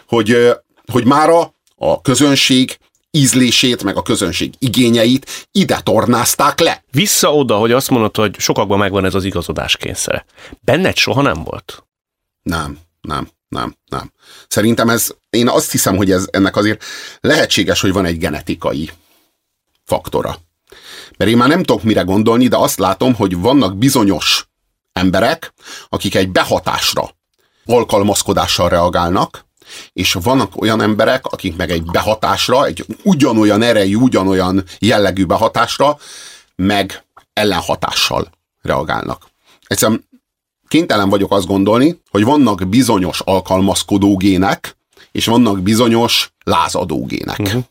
hogy, 0.08 0.50
hogy 0.91 1.05
mára 1.05 1.53
a 1.75 2.01
közönség 2.01 2.77
ízlését, 3.12 3.84
meg 3.84 3.98
a 3.98 4.01
közönség 4.01 4.53
igényeit 4.60 5.48
ide 5.51 5.79
tornázták 5.84 6.60
le. 6.60 6.84
Vissza 6.91 7.34
oda, 7.36 7.58
hogy 7.58 7.72
azt 7.72 7.89
mondod, 7.89 8.15
hogy 8.15 8.39
sokakban 8.39 8.77
megvan 8.77 9.05
ez 9.05 9.15
az 9.15 9.24
igazodás 9.24 9.77
kényszere. 9.77 10.25
Benned 10.62 10.96
soha 10.96 11.22
nem 11.22 11.43
volt? 11.43 11.84
Nem, 12.41 12.77
nem 13.01 13.29
nem, 13.50 13.75
nem. 13.86 14.12
Szerintem 14.48 14.89
ez, 14.89 15.10
én 15.29 15.48
azt 15.48 15.72
hiszem, 15.72 15.96
hogy 15.96 16.12
ez 16.12 16.27
ennek 16.32 16.56
azért 16.56 16.84
lehetséges, 17.20 17.82
hogy 17.82 17.91
van 17.91 18.06
egy 18.06 18.18
genetikai 18.18 18.91
faktora. 19.86 20.38
Mert 21.18 21.32
én 21.32 21.38
már 21.38 21.48
nem 21.48 21.63
tudok 21.63 21.84
mire 21.84 22.01
gondolni, 22.01 22.48
de 22.48 22.58
azt 22.58 22.79
látom, 22.79 23.15
hogy 23.15 23.38
vannak 23.38 23.77
bizonyos 23.77 24.48
emberek, 24.94 25.53
akik 25.89 26.15
egy 26.15 26.29
behatásra, 26.29 27.15
alkalmazkodással 27.65 28.70
reagálnak, 28.70 29.46
és 29.94 30.13
vannak 30.13 30.62
olyan 30.62 30.82
emberek, 30.82 31.25
akik 31.25 31.56
meg 31.56 31.72
egy 31.72 31.84
behatásra, 31.84 32.65
egy 32.65 32.86
ugyanolyan 33.03 33.62
erejű, 33.62 33.96
ugyanolyan 33.96 34.63
jellegű 34.79 35.25
behatásra, 35.25 35.98
meg 36.56 37.03
ellenhatással 37.34 38.29
reagálnak. 38.62 39.27
Egyszerűen 39.68 40.09
kénytelen 40.69 41.09
vagyok 41.09 41.31
azt 41.31 41.47
gondolni, 41.47 42.01
hogy 42.09 42.23
vannak 42.23 42.67
bizonyos 42.67 43.19
alkalmazkodó 43.19 44.17
gének, 44.17 44.77
és 45.11 45.25
vannak 45.25 45.61
bizonyos 45.61 46.33
lázadó 46.43 47.05
gének. 47.05 47.39
Uh-huh. 47.39 47.63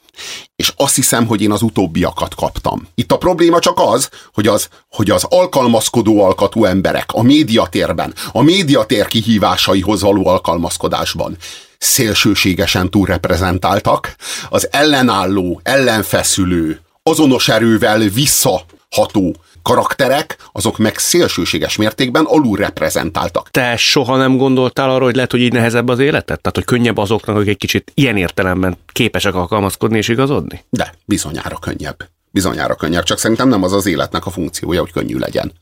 És 0.56 0.72
azt 0.76 0.94
hiszem, 0.94 1.26
hogy 1.26 1.42
én 1.42 1.52
az 1.52 1.62
utóbbiakat 1.62 2.34
kaptam. 2.34 2.88
Itt 2.94 3.12
a 3.12 3.18
probléma 3.18 3.58
csak 3.58 3.78
az, 3.80 4.10
hogy 4.32 4.46
az, 4.46 4.68
hogy 4.90 5.10
az 5.10 5.24
alkalmazkodó 5.28 6.22
alkatú 6.24 6.64
emberek 6.64 7.12
a 7.12 7.22
médiatérben, 7.22 8.14
a 8.32 8.42
médiatér 8.42 9.06
kihívásaihoz 9.06 10.00
való 10.00 10.26
alkalmazkodásban 10.26 11.36
szélsőségesen 11.78 12.90
túlreprezentáltak, 12.90 14.16
az 14.48 14.68
ellenálló, 14.70 15.60
ellenfeszülő, 15.62 16.80
azonos 17.02 17.48
erővel 17.48 17.98
visszaható 17.98 19.36
karakterek, 19.68 20.37
azok 20.52 20.78
meg 20.78 20.98
szélsőséges 20.98 21.76
mértékben 21.76 22.25
alul 22.25 22.56
reprezentáltak. 22.56 23.50
Te 23.50 23.76
soha 23.76 24.16
nem 24.16 24.37
gondoltál 24.37 24.90
arra, 24.90 25.04
hogy 25.04 25.14
lehet, 25.14 25.30
hogy 25.30 25.40
így 25.40 25.52
nehezebb 25.52 25.88
az 25.88 25.98
életet? 25.98 26.40
Tehát, 26.40 26.54
hogy 26.54 26.64
könnyebb 26.64 26.96
azoknak, 26.96 27.37
akik 27.37 27.48
egy 27.48 27.56
kicsit 27.56 27.90
ilyen 27.94 28.16
értelemben 28.16 28.76
képesek 28.92 29.34
alkalmazkodni 29.34 29.96
és 29.96 30.08
igazodni? 30.08 30.64
De, 30.70 30.94
bizonyára 31.04 31.58
könnyebb. 31.58 31.96
Bizonyára 32.30 32.75
könnyebb, 32.75 33.02
csak 33.02 33.18
szerintem 33.18 33.48
nem 33.48 33.62
az 33.62 33.72
az 33.72 33.87
életnek 33.87 34.26
a 34.26 34.30
funkciója, 34.30 34.80
hogy 34.80 34.92
könnyű 34.92 35.18
legyen. 35.18 35.52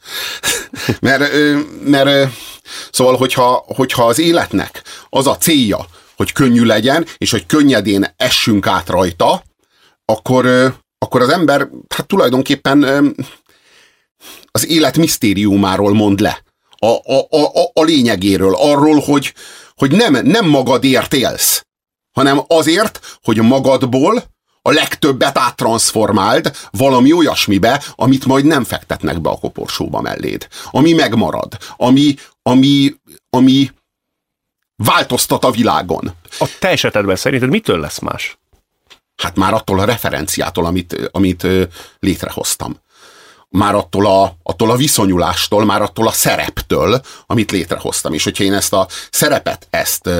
mert, 1.00 1.32
mert 1.84 2.32
szóval, 2.90 3.16
hogyha, 3.16 3.64
hogyha 3.66 4.06
az 4.06 4.18
életnek 4.18 4.82
az 5.08 5.26
a 5.26 5.36
célja, 5.36 5.86
hogy 6.16 6.32
könnyű 6.32 6.64
legyen, 6.64 7.06
és 7.18 7.30
hogy 7.30 7.46
könnyedén 7.46 8.14
essünk 8.16 8.66
át 8.66 8.88
rajta, 8.88 9.42
akkor, 10.04 10.75
akkor 10.98 11.20
az 11.20 11.28
ember 11.28 11.68
hát 11.94 12.06
tulajdonképpen 12.06 12.84
az 14.56 14.68
élet 14.68 14.96
misztériumáról 14.96 15.94
mond 15.94 16.20
le. 16.20 16.42
A, 16.78 16.86
a, 16.86 17.26
a, 17.30 17.70
a 17.72 17.82
lényegéről, 17.82 18.54
arról, 18.54 19.00
hogy, 19.00 19.34
hogy 19.75 19.90
nem, 19.90 20.12
nem 20.12 20.48
magadért 20.48 21.14
élsz, 21.14 21.66
hanem 22.12 22.40
azért, 22.46 23.18
hogy 23.22 23.36
magadból 23.36 24.25
a 24.62 24.70
legtöbbet 24.70 25.38
áttranszformáld 25.38 26.56
valami 26.70 27.12
olyasmibe, 27.12 27.82
amit 27.94 28.25
majd 28.25 28.44
nem 28.44 28.64
fektetnek 28.64 29.20
be 29.20 29.30
a 29.30 29.38
koporsóba 29.38 30.00
melléd. 30.00 30.48
Ami 30.70 30.92
megmarad. 30.92 31.56
Ami, 31.76 32.14
ami, 32.42 32.94
ami 33.30 33.70
változtat 34.76 35.44
a 35.44 35.50
világon. 35.50 36.14
A 36.38 36.48
te 36.58 36.68
esetedben 36.68 37.16
szerinted 37.16 37.48
mitől 37.48 37.80
lesz 37.80 37.98
más? 37.98 38.38
Hát 39.16 39.36
már 39.36 39.52
attól 39.52 39.80
a 39.80 39.84
referenciától, 39.84 40.66
amit, 40.66 41.08
amit 41.12 41.46
létrehoztam 41.98 42.84
már 43.48 43.74
attól 43.74 44.06
a, 44.06 44.36
attól 44.42 44.70
a 44.70 44.76
viszonyulástól, 44.76 45.64
már 45.64 45.82
attól 45.82 46.06
a 46.06 46.12
szereptől, 46.12 47.00
amit 47.26 47.50
létrehoztam. 47.50 48.12
És 48.12 48.24
hogyha 48.24 48.44
én 48.44 48.54
ezt 48.54 48.72
a 48.72 48.86
szerepet, 49.10 49.66
ezt 49.70 50.10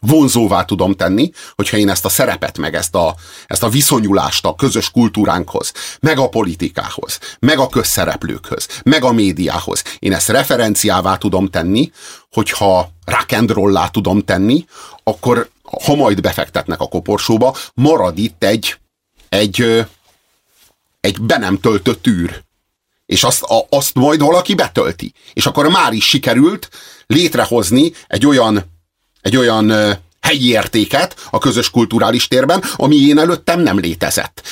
vonzóvá 0.00 0.64
tudom 0.64 0.94
tenni, 0.94 1.30
hogyha 1.54 1.76
én 1.76 1.88
ezt 1.88 2.04
a 2.04 2.08
szerepet, 2.08 2.58
meg 2.58 2.74
ezt 2.74 2.94
a, 2.94 3.14
ezt 3.46 3.62
a 3.62 3.68
viszonyulást 3.68 4.46
a 4.46 4.54
közös 4.54 4.90
kultúránkhoz, 4.90 5.72
meg 6.00 6.18
a 6.18 6.28
politikához, 6.28 7.18
meg 7.38 7.58
a 7.58 7.68
közszereplőkhöz, 7.68 8.68
meg 8.84 9.04
a 9.04 9.12
médiához, 9.12 9.82
én 9.98 10.12
ezt 10.12 10.28
referenciává 10.28 11.16
tudom 11.16 11.48
tenni, 11.48 11.90
hogyha 12.32 12.90
rock 13.04 13.32
and 13.32 13.50
roll 13.50 13.88
tudom 13.90 14.24
tenni, 14.24 14.64
akkor 15.02 15.50
ha 15.84 15.94
majd 15.94 16.20
befektetnek 16.20 16.80
a 16.80 16.88
koporsóba, 16.88 17.56
marad 17.74 18.18
itt 18.18 18.44
egy, 18.44 18.76
egy, 19.28 19.86
egy 21.00 21.20
be 21.20 21.38
nem 21.38 21.60
töltött 21.60 22.06
űr. 22.06 22.42
És 23.06 23.24
azt, 23.24 23.42
a, 23.42 23.66
azt 23.68 23.94
majd 23.94 24.20
valaki 24.20 24.54
betölti. 24.54 25.12
És 25.32 25.46
akkor 25.46 25.68
már 25.68 25.92
is 25.92 26.08
sikerült 26.08 26.68
létrehozni 27.06 27.92
egy 28.06 28.26
olyan, 28.26 28.64
egy 29.20 29.36
olyan 29.36 29.72
helyi 30.20 30.48
értéket 30.48 31.26
a 31.30 31.38
közös 31.38 31.70
kulturális 31.70 32.28
térben, 32.28 32.64
ami 32.76 32.96
én 32.96 33.18
előttem 33.18 33.60
nem 33.60 33.78
létezett. 33.78 34.42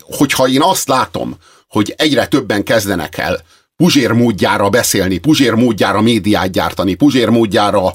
Hogyha 0.00 0.48
én 0.48 0.62
azt 0.62 0.88
látom, 0.88 1.36
hogy 1.68 1.94
egyre 1.96 2.26
többen 2.26 2.62
kezdenek 2.62 3.18
el 3.18 3.44
Puzsér 3.80 4.12
módjára 4.12 4.68
beszélni, 4.68 5.18
Puzsér 5.18 5.54
módjára 5.54 6.00
médiát 6.00 6.50
gyártani, 6.50 6.94
Puzsér 6.94 7.28
módjára 7.28 7.94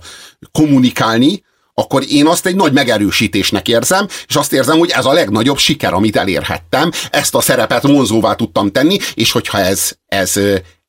kommunikálni, 0.52 1.44
akkor 1.78 2.04
én 2.10 2.28
azt 2.28 2.46
egy 2.46 2.56
nagy 2.56 2.74
megerősítésnek 2.74 3.68
érzem, 3.68 4.08
és 4.28 4.36
azt 4.36 4.54
érzem, 4.54 4.78
hogy 4.78 4.90
ez 4.90 5.06
a 5.06 5.14
legnagyobb 5.14 5.58
siker, 5.58 5.94
amit 5.94 6.16
elérhettem, 6.16 6.92
ezt 7.10 7.36
a 7.36 7.42
szerepet 7.42 7.84
vonzóvá 7.84 8.34
tudtam 8.34 8.72
tenni, 8.72 8.98
és 9.14 9.32
hogyha 9.32 9.60
ez, 9.60 9.92
ez, 10.06 10.40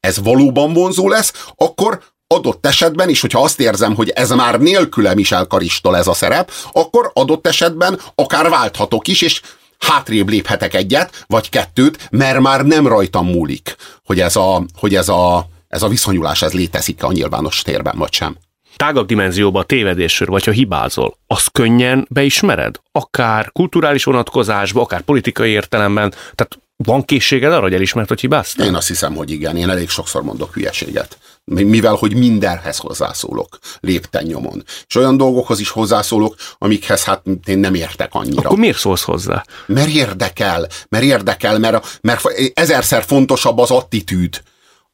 ez 0.00 0.18
valóban 0.22 0.72
vonzó 0.72 1.08
lesz, 1.08 1.32
akkor 1.56 2.02
adott 2.26 2.66
esetben 2.66 3.08
is, 3.08 3.20
hogyha 3.20 3.42
azt 3.42 3.60
érzem, 3.60 3.94
hogy 3.94 4.08
ez 4.08 4.30
már 4.30 4.60
nélkülem 4.60 5.18
is 5.18 5.32
elkaristol 5.32 5.96
ez 5.96 6.06
a 6.06 6.14
szerep, 6.14 6.50
akkor 6.72 7.10
adott 7.14 7.46
esetben 7.46 8.00
akár 8.14 8.48
válthatok 8.48 9.08
is, 9.08 9.22
és 9.22 9.40
hátrébb 9.78 10.28
léphetek 10.28 10.74
egyet, 10.74 11.24
vagy 11.26 11.48
kettőt, 11.48 12.08
mert 12.10 12.40
már 12.40 12.64
nem 12.64 12.86
rajtam 12.86 13.26
múlik, 13.26 13.76
hogy 14.04 14.20
ez 14.20 14.36
a, 14.36 14.64
hogy 14.78 14.94
ez 14.94 15.08
a, 15.08 15.48
ez 15.68 15.82
a 15.82 15.88
viszonyulás 15.88 16.42
ez 16.42 16.52
létezik 16.52 17.02
a 17.02 17.12
nyilvános 17.12 17.62
térben, 17.62 17.98
vagy 17.98 18.12
sem. 18.12 18.36
Tágabb 18.76 19.06
dimenzióba 19.06 19.60
a 19.60 19.64
tévedésről, 19.64 20.28
vagy 20.28 20.44
ha 20.44 20.50
hibázol, 20.50 21.16
azt 21.26 21.52
könnyen 21.52 22.06
beismered? 22.10 22.80
Akár 22.92 23.52
kulturális 23.52 24.04
vonatkozásban, 24.04 24.82
akár 24.82 25.00
politikai 25.00 25.50
értelemben. 25.50 26.10
Tehát 26.10 26.58
van 26.76 27.04
készséged 27.04 27.52
arra, 27.52 27.62
hogy 27.62 27.74
elismert, 27.74 28.08
hogy 28.08 28.20
hibáztál? 28.20 28.66
Én 28.66 28.74
azt 28.74 28.88
hiszem, 28.88 29.14
hogy 29.14 29.30
igen. 29.30 29.56
Én 29.56 29.70
elég 29.70 29.88
sokszor 29.88 30.22
mondok 30.22 30.54
hülyeséget. 30.54 31.18
Mivel, 31.44 31.94
hogy 31.94 32.14
mindenhez 32.14 32.76
hozzászólok 32.76 33.58
lépten 33.80 34.24
nyomon. 34.24 34.64
És 34.86 34.94
olyan 34.94 35.16
dolgokhoz 35.16 35.60
is 35.60 35.68
hozzászólok, 35.68 36.36
amikhez 36.58 37.04
hát 37.04 37.22
én 37.44 37.58
nem 37.58 37.74
értek 37.74 38.14
annyira. 38.14 38.42
Akkor 38.42 38.58
miért 38.58 38.78
szólsz 38.78 39.02
hozzá? 39.02 39.44
Mert 39.66 39.88
érdekel, 39.88 40.66
mert 40.88 41.04
érdekel, 41.04 41.58
mert, 41.58 41.98
mert 42.00 42.22
ezerszer 42.54 43.04
fontosabb 43.04 43.58
az 43.58 43.70
attitűd, 43.70 44.42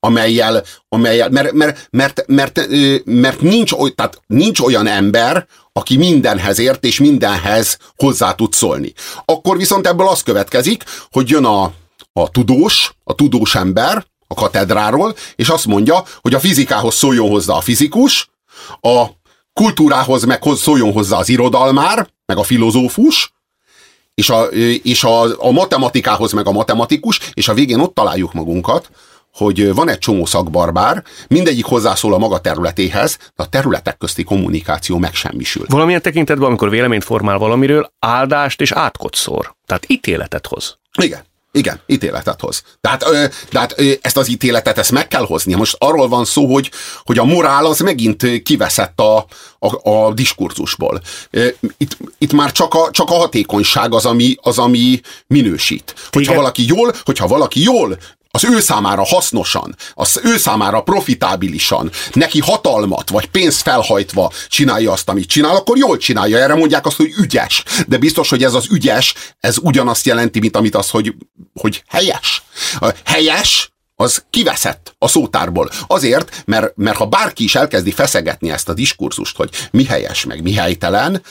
amelyel, 0.04 0.64
amelyel 0.88 1.28
mert, 1.30 1.52
mert, 1.52 1.88
mert, 1.90 2.26
mert, 2.26 2.60
mert 3.04 3.40
nincs, 3.40 3.72
oly, 3.72 3.90
tehát 3.90 4.20
nincs 4.26 4.60
olyan 4.60 4.86
ember, 4.86 5.46
aki 5.72 5.96
mindenhez 5.96 6.58
ért, 6.58 6.84
és 6.84 7.00
mindenhez 7.00 7.78
hozzá 7.96 8.32
tud 8.32 8.52
szólni. 8.52 8.92
Akkor 9.24 9.56
viszont 9.56 9.86
ebből 9.86 10.08
az 10.08 10.22
következik, 10.22 10.84
hogy 11.10 11.28
jön 11.28 11.44
a, 11.44 11.72
a 12.12 12.30
tudós, 12.30 12.94
a 13.04 13.14
tudós 13.14 13.54
ember 13.54 14.06
a 14.26 14.34
katedráról, 14.34 15.14
és 15.36 15.48
azt 15.48 15.66
mondja, 15.66 16.04
hogy 16.20 16.34
a 16.34 16.40
fizikához 16.40 16.94
szóljon 16.94 17.28
hozzá 17.28 17.54
a 17.54 17.60
fizikus, 17.60 18.30
a 18.80 19.06
kultúrához 19.52 20.24
meg 20.24 20.42
szóljon 20.56 20.92
hozzá 20.92 21.18
az 21.18 21.28
irodalmár, 21.28 22.08
meg 22.26 22.38
a 22.38 22.42
filozófus, 22.42 23.32
és, 24.14 24.30
a, 24.30 24.42
és 24.82 25.04
a, 25.04 25.46
a 25.46 25.50
matematikához 25.50 26.32
meg 26.32 26.46
a 26.46 26.52
matematikus, 26.52 27.20
és 27.34 27.48
a 27.48 27.54
végén 27.54 27.80
ott 27.80 27.94
találjuk 27.94 28.32
magunkat, 28.32 28.90
hogy 29.32 29.74
van 29.74 29.88
egy 29.88 29.98
csomó 29.98 30.24
szakbarbár, 30.24 31.04
mindegyik 31.28 31.64
hozzászól 31.64 32.14
a 32.14 32.18
maga 32.18 32.38
területéhez, 32.38 33.16
de 33.16 33.42
a 33.42 33.48
területek 33.48 33.98
közti 33.98 34.24
kommunikáció 34.24 34.98
megsemmisül. 34.98 35.64
Valamilyen 35.68 36.02
tekintetben, 36.02 36.46
amikor 36.46 36.70
véleményt 36.70 37.04
formál 37.04 37.38
valamiről, 37.38 37.92
áldást 37.98 38.60
és 38.60 38.72
átkot 38.72 39.14
szór. 39.14 39.54
Tehát 39.66 39.84
ítéletet 39.86 40.46
hoz. 40.46 40.78
Igen. 40.98 41.30
Igen, 41.54 41.80
ítéletet 41.86 42.40
hoz. 42.40 42.62
Tehát, 42.80 43.04
ö, 43.06 43.24
tehát 43.50 43.74
ö, 43.76 43.92
ezt 44.00 44.16
az 44.16 44.28
ítéletet 44.28 44.78
ezt 44.78 44.90
meg 44.90 45.08
kell 45.08 45.24
hozni. 45.24 45.54
Most 45.54 45.76
arról 45.78 46.08
van 46.08 46.24
szó, 46.24 46.52
hogy, 46.52 46.70
hogy 47.02 47.18
a 47.18 47.24
morál 47.24 47.66
az 47.66 47.80
megint 47.80 48.42
kiveszett 48.42 49.00
a, 49.00 49.26
a, 49.58 49.90
a 49.90 50.12
diskurzusból. 50.12 51.00
Itt, 51.76 51.96
itt 52.18 52.32
már 52.32 52.52
csak 52.52 52.74
a, 52.74 52.90
csak 52.90 53.10
a 53.10 53.14
hatékonyság 53.14 53.94
az, 53.94 54.06
ami, 54.06 54.36
az, 54.42 54.58
ami 54.58 55.00
minősít. 55.26 55.94
Hogyha 56.10 56.34
valaki 56.34 56.66
jól, 56.66 56.94
hogyha 57.04 57.26
valaki 57.26 57.62
jól 57.62 57.98
az 58.34 58.44
ő 58.44 58.60
számára 58.60 59.04
hasznosan, 59.04 59.76
az 59.94 60.20
ő 60.24 60.36
számára 60.36 60.82
profitábilisan, 60.82 61.90
neki 62.12 62.40
hatalmat 62.40 63.10
vagy 63.10 63.26
pénzt 63.26 63.62
felhajtva 63.62 64.32
csinálja 64.48 64.92
azt, 64.92 65.08
amit 65.08 65.28
csinál, 65.28 65.56
akkor 65.56 65.76
jól 65.76 65.96
csinálja. 65.96 66.38
Erre 66.38 66.54
mondják 66.54 66.86
azt, 66.86 66.96
hogy 66.96 67.12
ügyes. 67.16 67.64
De 67.86 67.98
biztos, 67.98 68.28
hogy 68.28 68.44
ez 68.44 68.54
az 68.54 68.66
ügyes, 68.70 69.14
ez 69.40 69.56
ugyanazt 69.62 70.06
jelenti, 70.06 70.38
mint 70.38 70.56
amit 70.56 70.74
az, 70.74 70.90
hogy, 70.90 71.14
hogy 71.60 71.82
helyes. 71.88 72.42
A 72.80 72.94
helyes, 73.04 73.72
az 73.94 74.24
kiveszett 74.30 74.94
a 74.98 75.08
szótárból. 75.08 75.70
Azért, 75.86 76.42
mert, 76.44 76.76
mert 76.76 76.96
ha 76.96 77.06
bárki 77.06 77.44
is 77.44 77.54
elkezdi 77.54 77.90
feszegetni 77.90 78.50
ezt 78.50 78.68
a 78.68 78.74
diskurzust, 78.74 79.36
hogy 79.36 79.50
mi 79.70 79.84
helyes, 79.84 80.24
meg 80.24 80.42
mi 80.42 80.54
helytelen, 80.54 81.22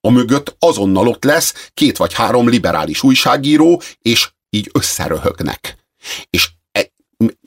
a 0.00 0.10
mögött 0.10 0.56
azonnal 0.58 1.08
ott 1.08 1.24
lesz 1.24 1.68
két 1.74 1.96
vagy 1.96 2.14
három 2.14 2.48
liberális 2.48 3.02
újságíró, 3.02 3.82
és 4.02 4.28
így 4.50 4.70
összeröhögnek. 4.72 5.76
És 6.30 6.48
e, 6.72 6.90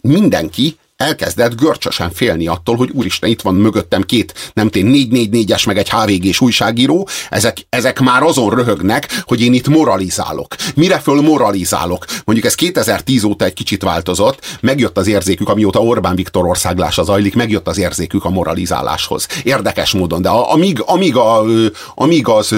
mindenki 0.01 0.77
elkezdett 1.01 1.55
görcsösen 1.55 2.12
félni 2.12 2.48
attól, 2.48 2.75
hogy 2.75 2.89
úristen, 2.93 3.29
itt 3.29 3.41
van 3.41 3.55
mögöttem 3.55 4.01
két, 4.01 4.51
nem 4.53 4.70
tény, 4.70 5.10
444-es, 5.12 5.67
meg 5.67 5.77
egy 5.77 5.89
HVG-s 5.89 6.41
újságíró, 6.41 7.08
ezek, 7.29 7.58
ezek 7.70 8.00
már 8.00 8.24
azon 8.24 8.50
röhögnek, 8.50 9.22
hogy 9.25 9.41
én 9.41 9.53
itt 9.53 9.67
moralizálok. 9.67 10.55
Mire 10.75 11.00
föl 11.00 11.22
moralizálok? 11.22 12.05
Mondjuk 12.25 12.48
ez 12.48 12.55
2010 12.55 13.24
óta 13.24 13.46
egy 13.46 13.53
kicsit 13.53 13.84
változott, 13.84 14.58
megjött 14.62 14.98
az 14.98 15.08
érzékük, 15.08 15.50
amióta 15.50 15.79
Orbán 15.79 16.15
Viktor 16.15 16.46
országlása 16.46 17.03
zajlik, 17.03 17.36
megjött 17.36 17.67
az 17.67 17.77
érzékük 17.77 18.25
a 18.25 18.29
moralizáláshoz. 18.29 19.27
Érdekes 19.43 19.91
módon, 19.91 20.22
de 20.22 20.29
amíg, 20.29 20.81
amíg, 20.86 21.15
a, 21.15 21.43
amíg 21.96 22.27
az 22.27 22.55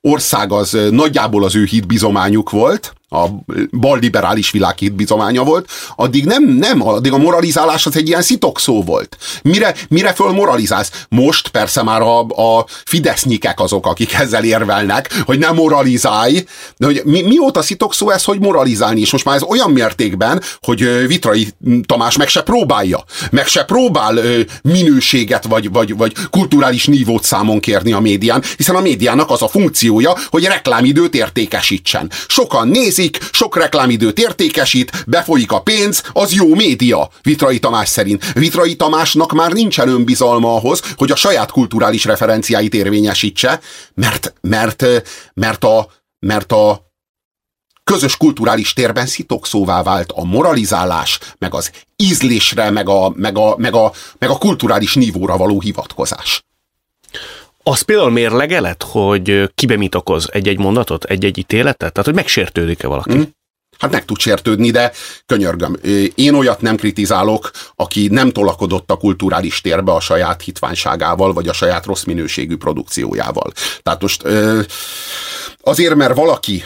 ország 0.00 0.52
az 0.52 0.78
nagyjából 0.90 1.44
az 1.44 1.56
ő 1.56 1.64
hitbizományuk 1.64 2.50
volt, 2.50 2.94
a 3.10 3.26
balliberális 3.70 4.50
világ 4.50 4.78
hitbizománya 4.78 5.44
volt, 5.44 5.70
addig 5.96 6.24
nem, 6.24 6.44
nem, 6.44 6.88
addig 6.88 7.12
a 7.12 7.18
moralizálás 7.18 7.86
az 7.86 7.96
egy 7.96 8.08
ilyen 8.08 8.22
szó 8.54 8.82
volt. 8.82 9.16
Mire, 9.42 9.74
mire 9.88 10.12
föl 10.12 10.32
moralizálsz? 10.32 11.04
Most 11.08 11.48
persze 11.48 11.82
már 11.82 12.00
a, 12.00 12.20
a 12.20 12.66
fidesznyikek 12.84 13.60
azok, 13.60 13.86
akik 13.86 14.12
ezzel 14.12 14.44
érvelnek, 14.44 15.22
hogy 15.24 15.38
nem 15.38 15.54
moralizálj, 15.54 16.44
de 16.76 16.86
hogy 16.86 17.02
mi, 17.04 17.22
mióta 17.22 17.62
szó 17.90 18.10
ez, 18.10 18.24
hogy 18.24 18.40
moralizálni, 18.40 19.00
és 19.00 19.12
most 19.12 19.24
már 19.24 19.36
ez 19.36 19.42
olyan 19.42 19.70
mértékben, 19.70 20.42
hogy 20.60 21.06
Vitrai 21.06 21.48
Tamás 21.86 22.16
meg 22.16 22.28
se 22.28 22.42
próbálja, 22.42 23.04
meg 23.30 23.46
se 23.46 23.64
próbál 23.64 24.18
minőséget 24.62 25.44
vagy, 25.44 25.70
vagy, 25.70 25.96
vagy 25.96 26.12
kulturális 26.30 26.86
nívót 26.86 27.24
számon 27.24 27.60
kérni 27.60 27.92
a 27.92 28.00
médián, 28.00 28.42
hiszen 28.56 28.76
a 28.76 28.80
médiának 28.80 29.30
az 29.30 29.42
a 29.42 29.48
funkciója, 29.48 30.16
hogy 30.28 30.44
reklámidőt 30.44 31.14
értékesítsen. 31.14 32.10
Sokan 32.28 32.68
nézik, 32.68 32.99
nézik, 33.00 33.28
sok 33.32 33.56
reklámidőt 33.56 34.18
értékesít, 34.18 35.04
befolyik 35.06 35.52
a 35.52 35.62
pénz, 35.62 36.02
az 36.12 36.32
jó 36.32 36.54
média, 36.54 37.10
Vitrai 37.22 37.58
Tamás 37.58 37.88
szerint. 37.88 38.32
Vitrai 38.32 38.76
Tamásnak 38.76 39.32
már 39.32 39.52
nincsen 39.52 39.88
önbizalma 39.88 40.54
ahhoz, 40.54 40.82
hogy 40.96 41.10
a 41.10 41.16
saját 41.16 41.50
kulturális 41.50 42.04
referenciáit 42.04 42.74
érvényesítse, 42.74 43.60
mert, 43.94 44.34
mert, 44.40 44.86
mert 45.34 45.64
a, 45.64 45.88
mert 46.18 46.52
a 46.52 46.88
közös 47.84 48.16
kulturális 48.16 48.72
térben 48.72 49.06
szitokszóvá 49.06 49.82
vált 49.82 50.12
a 50.12 50.24
moralizálás, 50.24 51.18
meg 51.38 51.54
az 51.54 51.70
ízlésre, 51.96 52.70
meg 52.70 52.88
a, 52.88 53.12
meg 53.16 53.38
a, 53.38 53.54
meg 53.56 53.74
a, 53.74 53.92
meg 54.18 54.30
a 54.30 54.38
kulturális 54.38 54.94
nívóra 54.94 55.36
való 55.36 55.60
hivatkozás. 55.60 56.44
Az 57.62 57.80
például 57.80 58.10
mérlegelet, 58.10 58.82
hogy 58.82 59.50
kibe 59.54 59.76
mit 59.76 59.94
okoz 59.94 60.28
egy-egy 60.32 60.58
mondatot, 60.58 61.04
egy-egy 61.04 61.38
ítéletet? 61.38 61.92
Tehát, 61.92 62.04
hogy 62.04 62.14
megsértődik-e 62.14 62.86
valaki? 62.86 63.14
Mm. 63.14 63.22
Hát 63.78 63.90
meg 63.90 64.04
tud 64.04 64.18
sértődni, 64.18 64.70
de 64.70 64.92
könyörgöm. 65.26 65.76
Én 66.14 66.34
olyat 66.34 66.60
nem 66.60 66.76
kritizálok, 66.76 67.50
aki 67.76 68.08
nem 68.08 68.30
tolakodott 68.30 68.90
a 68.90 68.96
kulturális 68.96 69.60
térbe 69.60 69.92
a 69.92 70.00
saját 70.00 70.42
hitványságával, 70.42 71.32
vagy 71.32 71.48
a 71.48 71.52
saját 71.52 71.86
rossz 71.86 72.04
minőségű 72.04 72.56
produkciójával. 72.56 73.52
Tehát 73.82 74.02
most 74.02 74.22
azért, 75.60 75.94
mert 75.94 76.14
valaki 76.14 76.62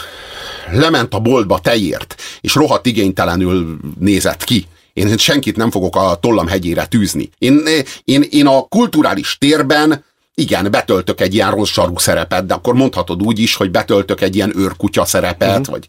lement 0.70 1.14
a 1.14 1.18
boltba 1.18 1.58
tejért, 1.58 2.22
és 2.40 2.54
rohadt 2.54 2.86
igénytelenül 2.86 3.78
nézett 3.98 4.44
ki, 4.44 4.66
én 4.92 5.16
senkit 5.16 5.56
nem 5.56 5.70
fogok 5.70 5.96
a 5.96 6.18
tollam 6.20 6.46
hegyére 6.46 6.86
tűzni. 6.86 7.30
Én, 7.38 7.62
én, 8.04 8.22
én 8.30 8.46
a 8.46 8.62
kulturális 8.62 9.38
térben 9.38 10.04
igen, 10.34 10.70
betöltök 10.70 11.20
egy 11.20 11.34
ilyen 11.34 11.50
rossz 11.50 11.70
sarú 11.70 11.98
szerepet, 11.98 12.46
de 12.46 12.54
akkor 12.54 12.74
mondhatod 12.74 13.22
úgy 13.22 13.38
is, 13.38 13.54
hogy 13.54 13.70
betöltök 13.70 14.20
egy 14.20 14.34
ilyen 14.34 14.52
őrkutya 14.56 15.04
szerepet, 15.04 15.58
uh-huh. 15.58 15.66
vagy 15.66 15.86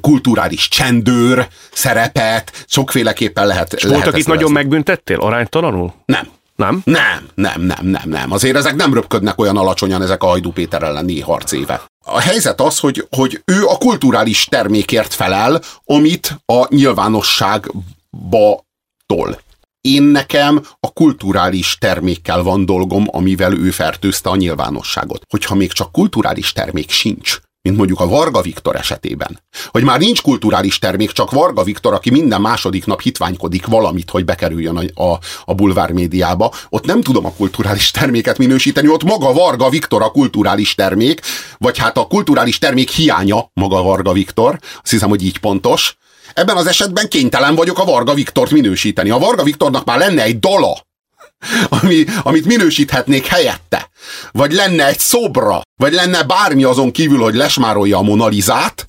kulturális 0.00 0.68
csendőr 0.68 1.48
szerepet, 1.72 2.64
sokféleképpen 2.66 3.46
lehet. 3.46 3.72
És 3.72 3.82
voltak 3.82 4.18
itt 4.18 4.26
nagyon 4.26 4.52
megbüntettél 4.52 5.18
aránytalanul? 5.18 5.92
Nem. 6.04 6.28
Nem? 6.56 6.82
Nem, 6.84 7.28
nem, 7.34 7.60
nem, 7.60 7.86
nem, 7.86 8.08
nem. 8.08 8.32
Azért 8.32 8.56
ezek 8.56 8.74
nem 8.74 8.94
röpködnek 8.94 9.40
olyan 9.40 9.56
alacsonyan, 9.56 10.02
ezek 10.02 10.22
a 10.22 10.26
Hajdú 10.26 10.52
Péter 10.52 10.82
elleni 10.82 11.20
harcéve. 11.20 11.82
A 12.04 12.20
helyzet 12.20 12.60
az, 12.60 12.78
hogy, 12.78 13.06
hogy 13.10 13.42
ő 13.44 13.64
a 13.66 13.76
kulturális 13.76 14.44
termékért 14.44 15.14
felel, 15.14 15.60
amit 15.84 16.40
a 16.46 16.74
nyilvánosságba 16.74 18.64
tol 19.06 19.38
én 19.80 20.02
nekem 20.02 20.62
a 20.80 20.92
kulturális 20.92 21.76
termékkel 21.78 22.42
van 22.42 22.64
dolgom, 22.64 23.04
amivel 23.10 23.52
ő 23.52 23.70
fertőzte 23.70 24.30
a 24.30 24.36
nyilvánosságot. 24.36 25.22
Hogyha 25.28 25.54
még 25.54 25.72
csak 25.72 25.92
kulturális 25.92 26.52
termék 26.52 26.90
sincs, 26.90 27.38
mint 27.62 27.76
mondjuk 27.76 28.00
a 28.00 28.06
Varga 28.06 28.40
Viktor 28.40 28.76
esetében. 28.76 29.40
Hogy 29.68 29.84
már 29.84 29.98
nincs 29.98 30.22
kulturális 30.22 30.78
termék, 30.78 31.10
csak 31.10 31.30
Varga 31.30 31.62
Viktor, 31.62 31.94
aki 31.94 32.10
minden 32.10 32.40
második 32.40 32.86
nap 32.86 33.00
hitványkodik 33.00 33.66
valamit, 33.66 34.10
hogy 34.10 34.24
bekerüljön 34.24 34.76
a, 34.76 35.02
a, 35.02 35.18
a 35.44 35.54
bulvár 35.54 35.92
médiába, 35.92 36.52
ott 36.68 36.84
nem 36.84 37.00
tudom 37.00 37.26
a 37.26 37.32
kulturális 37.32 37.90
terméket 37.90 38.38
minősíteni, 38.38 38.88
ott 38.88 39.04
maga 39.04 39.32
Varga 39.32 39.68
Viktor 39.68 40.02
a 40.02 40.10
kulturális 40.10 40.74
termék, 40.74 41.20
vagy 41.58 41.78
hát 41.78 41.96
a 41.96 42.06
kulturális 42.06 42.58
termék 42.58 42.90
hiánya 42.90 43.50
maga 43.54 43.82
Varga 43.82 44.12
Viktor, 44.12 44.58
azt 44.82 44.90
hiszem, 44.90 45.08
hogy 45.08 45.24
így 45.24 45.38
pontos, 45.38 45.96
Ebben 46.34 46.56
az 46.56 46.66
esetben 46.66 47.08
kénytelen 47.08 47.54
vagyok 47.54 47.78
a 47.78 47.84
Varga 47.84 48.14
Viktort 48.14 48.50
minősíteni. 48.50 49.10
A 49.10 49.18
Varga 49.18 49.42
Viktornak 49.42 49.84
már 49.84 49.98
lenne 49.98 50.22
egy 50.22 50.38
dala, 50.38 50.86
ami, 51.82 52.04
amit 52.22 52.44
minősíthetnék 52.44 53.26
helyette. 53.26 53.90
Vagy 54.32 54.52
lenne 54.52 54.86
egy 54.86 54.98
szobra, 54.98 55.62
vagy 55.76 55.92
lenne 55.92 56.22
bármi 56.22 56.64
azon 56.64 56.90
kívül, 56.90 57.18
hogy 57.18 57.34
lesmárolja 57.34 57.98
a 57.98 58.02
Monalizát, 58.02 58.88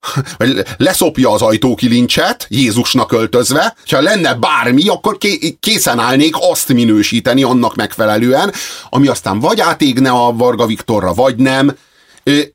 vagy 0.38 0.64
leszopja 0.76 1.30
az 1.30 1.42
ajtókilincset, 1.42 2.46
Jézusnak 2.48 3.12
öltözve, 3.12 3.76
ha 3.90 4.00
lenne 4.00 4.34
bármi, 4.34 4.88
akkor 4.88 5.18
készen 5.60 5.98
állnék 5.98 6.34
azt 6.38 6.68
minősíteni 6.68 7.42
annak 7.42 7.74
megfelelően, 7.74 8.52
ami 8.88 9.06
aztán 9.06 9.40
vagy 9.40 9.60
átégne 9.60 10.10
a 10.10 10.32
Varga 10.32 10.66
Viktorra, 10.66 11.14
vagy 11.14 11.36
nem, 11.36 11.76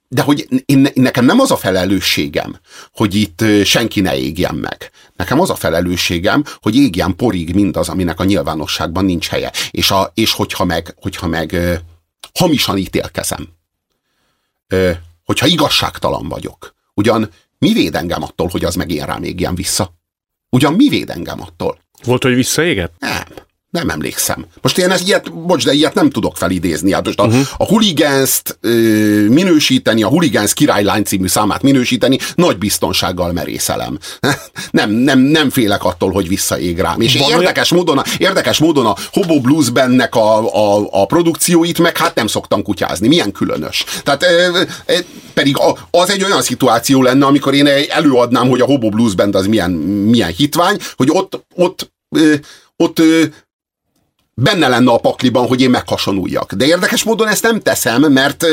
de 0.07 0.21
hogy 0.21 0.47
én, 0.65 0.87
nekem 0.93 1.25
nem 1.25 1.39
az 1.39 1.51
a 1.51 1.57
felelősségem, 1.57 2.59
hogy 2.93 3.15
itt 3.15 3.43
senki 3.63 4.01
ne 4.01 4.17
égjen 4.17 4.55
meg. 4.55 4.91
Nekem 5.15 5.39
az 5.39 5.49
a 5.49 5.55
felelősségem, 5.55 6.43
hogy 6.61 6.75
égjen 6.75 7.15
porig 7.15 7.53
mindaz, 7.53 7.89
aminek 7.89 8.19
a 8.19 8.23
nyilvánosságban 8.23 9.05
nincs 9.05 9.27
helye. 9.27 9.51
És, 9.71 9.91
a, 9.91 10.11
és 10.13 10.31
hogyha 10.31 10.63
meg, 10.63 10.95
hogyha 11.01 11.27
meg 11.27 11.57
hamisan 12.33 12.77
ítélkezem, 12.77 13.47
hogyha 15.23 15.45
igazságtalan 15.45 16.27
vagyok, 16.27 16.73
ugyan 16.93 17.29
mi 17.57 17.73
véd 17.73 17.95
engem 17.95 18.23
attól, 18.23 18.47
hogy 18.47 18.65
az 18.65 18.75
meg 18.75 18.91
én 18.91 19.05
rám 19.05 19.23
égjen 19.23 19.55
vissza? 19.55 19.93
Ugyan 20.49 20.73
mi 20.73 20.89
véd 20.89 21.09
engem 21.09 21.41
attól? 21.41 21.79
Volt, 22.03 22.23
hogy 22.23 22.35
visszaégett? 22.35 22.93
Nem. 22.99 23.25
Nem 23.75 23.89
emlékszem. 23.89 24.45
Most 24.61 24.77
én 24.77 24.91
ezt 24.91 25.07
ilyet, 25.07 25.33
bocs, 25.33 25.65
de 25.65 25.73
ilyet 25.73 25.93
nem 25.93 26.09
tudok 26.09 26.37
felidézni. 26.37 26.91
Hát 26.91 27.05
most 27.05 27.19
a, 27.19 27.25
uh-huh. 27.25 27.41
a 27.57 27.65
Hooligans-t 27.65 28.57
ö, 28.61 28.69
minősíteni, 29.29 30.03
a 30.03 30.07
Hooligans 30.07 30.53
királylány 30.53 31.03
című 31.03 31.27
számát 31.27 31.61
minősíteni, 31.61 32.17
nagy 32.35 32.57
biztonsággal 32.57 33.31
merészelem. 33.31 33.97
nem, 34.71 34.91
nem, 34.91 35.19
nem 35.19 35.49
félek 35.49 35.83
attól, 35.83 36.11
hogy 36.11 36.27
visszaég 36.27 36.79
rám. 36.79 37.01
És 37.01 37.17
Van 37.17 37.29
érdekes, 37.29 37.71
olyan... 37.71 37.83
módon, 37.85 38.03
a, 38.03 38.05
érdekes 38.17 38.57
módon 38.57 38.85
a 38.85 38.95
Hobo 39.11 39.39
Blues 39.39 39.69
bennek 39.69 40.15
a, 40.15 40.53
a, 40.53 40.87
a 40.91 41.05
produkcióit 41.05 41.79
meg 41.79 41.97
hát 41.97 42.15
nem 42.15 42.27
szoktam 42.27 42.63
kutyázni. 42.63 43.07
Milyen 43.07 43.31
különös. 43.31 43.83
Tehát 44.03 44.23
ö, 44.23 44.61
ö, 44.85 44.97
pedig 45.33 45.57
a, 45.57 45.77
az 45.91 46.09
egy 46.09 46.23
olyan 46.23 46.41
szituáció 46.41 47.01
lenne, 47.01 47.25
amikor 47.25 47.53
én 47.53 47.67
előadnám, 47.89 48.49
hogy 48.49 48.61
a 48.61 48.65
Hobo 48.65 48.89
Blues 48.89 49.15
Band 49.15 49.35
az 49.35 49.47
milyen, 49.47 49.71
milyen 49.71 50.33
hitvány, 50.37 50.77
hogy 50.95 51.09
ott, 51.11 51.45
ott 51.55 51.91
ö, 52.15 52.33
ott 52.77 53.01
benne 54.41 54.67
lenne 54.67 54.91
a 54.91 54.97
pakliban, 54.97 55.47
hogy 55.47 55.61
én 55.61 55.69
meghasonuljak. 55.69 56.53
De 56.53 56.65
érdekes 56.65 57.03
módon 57.03 57.27
ezt 57.27 57.43
nem 57.43 57.59
teszem, 57.59 58.01
mert, 58.01 58.45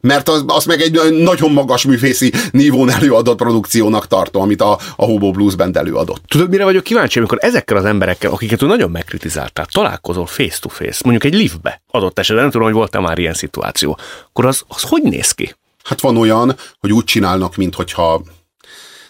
mert 0.00 0.28
az, 0.28 0.44
az 0.46 0.64
meg 0.64 0.80
egy 0.80 1.12
nagyon 1.12 1.52
magas 1.52 1.84
művészi 1.84 2.32
nívón 2.50 2.90
előadott 2.90 3.36
produkciónak 3.36 4.06
tartom, 4.06 4.42
amit 4.42 4.60
a, 4.60 4.78
a 4.96 5.04
Hobo 5.04 5.30
Blues 5.30 5.54
Band 5.54 5.76
előadott. 5.76 6.22
Tudod, 6.26 6.50
mire 6.50 6.64
vagyok 6.64 6.82
kíváncsi, 6.82 7.18
amikor 7.18 7.38
ezekkel 7.40 7.76
az 7.76 7.84
emberekkel, 7.84 8.30
akiket 8.30 8.62
ő 8.62 8.66
nagyon 8.66 8.90
megkritizáltál, 8.90 9.66
találkozol 9.72 10.26
face 10.26 10.58
to 10.60 10.68
face, 10.68 11.00
mondjuk 11.04 11.32
egy 11.32 11.40
liftbe 11.40 11.82
adott 11.90 12.18
esetben, 12.18 12.42
nem 12.42 12.52
tudom, 12.52 12.66
hogy 12.66 12.76
volt-e 12.76 13.00
már 13.00 13.18
ilyen 13.18 13.34
szituáció, 13.34 13.98
akkor 14.28 14.46
az, 14.46 14.62
az 14.68 14.82
hogy 14.82 15.02
néz 15.02 15.32
ki? 15.32 15.54
Hát 15.84 16.00
van 16.00 16.16
olyan, 16.16 16.56
hogy 16.80 16.92
úgy 16.92 17.04
csinálnak, 17.04 17.56
mintha 17.56 18.22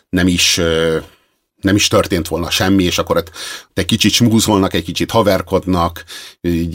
nem 0.08 0.26
is 0.26 0.60
nem 1.64 1.74
is 1.74 1.88
történt 1.88 2.28
volna 2.28 2.50
semmi, 2.50 2.84
és 2.84 2.98
akkor 2.98 3.16
ott 3.16 3.30
egy 3.74 3.84
kicsit 3.84 4.12
smúzolnak, 4.12 4.74
egy 4.74 4.84
kicsit 4.84 5.10
haverkodnak, 5.10 6.04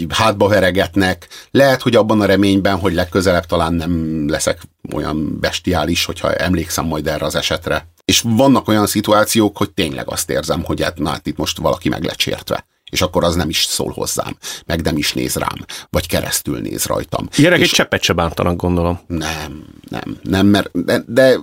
hátba 0.10 0.47
veregetnek. 0.47 1.28
Lehet, 1.52 1.82
hogy 1.82 1.95
abban 1.95 2.21
a 2.21 2.25
reményben, 2.25 2.80
hogy 2.80 2.93
legközelebb 2.93 3.45
talán 3.45 3.73
nem 3.73 4.25
leszek 4.30 4.62
olyan 4.93 5.39
bestiális, 5.39 6.06
hogyha 6.06 6.34
emlékszem 6.34 6.86
majd 6.86 7.08
erre 7.08 7.25
az 7.25 7.36
esetre. 7.36 7.88
És 8.06 8.21
vannak 8.25 8.67
olyan 8.67 8.88
szituációk, 8.88 9.58
hogy 9.58 9.71
tényleg 9.71 10.10
azt 10.10 10.30
érzem, 10.30 10.63
hogy 10.63 10.82
hát, 10.82 10.97
na, 10.97 11.10
hát 11.10 11.28
itt 11.28 11.38
most 11.38 11.58
valaki 11.58 11.89
meg 11.89 12.04
lecsértve 12.04 12.65
és 12.89 13.02
akkor 13.02 13.23
az 13.23 13.36
nem 13.36 13.49
is 13.49 13.63
szól 13.63 13.91
hozzám, 13.91 14.38
meg 14.65 14.82
nem 14.82 14.97
is 14.97 15.13
néz 15.13 15.36
rám, 15.36 15.65
vagy 15.89 16.08
keresztül 16.08 16.60
néz 16.60 16.86
rajtam. 16.86 17.28
Ilyenek 17.36 17.60
és 17.60 17.65
egy 17.65 17.71
cseppet 17.71 18.02
se 18.02 18.13
bántanak, 18.13 18.56
gondolom. 18.56 18.99
Nem, 19.08 19.65
nem, 19.89 20.17
nem, 20.21 20.45
mert 20.47 20.69
de, 20.86 21.04
de, 21.08 21.38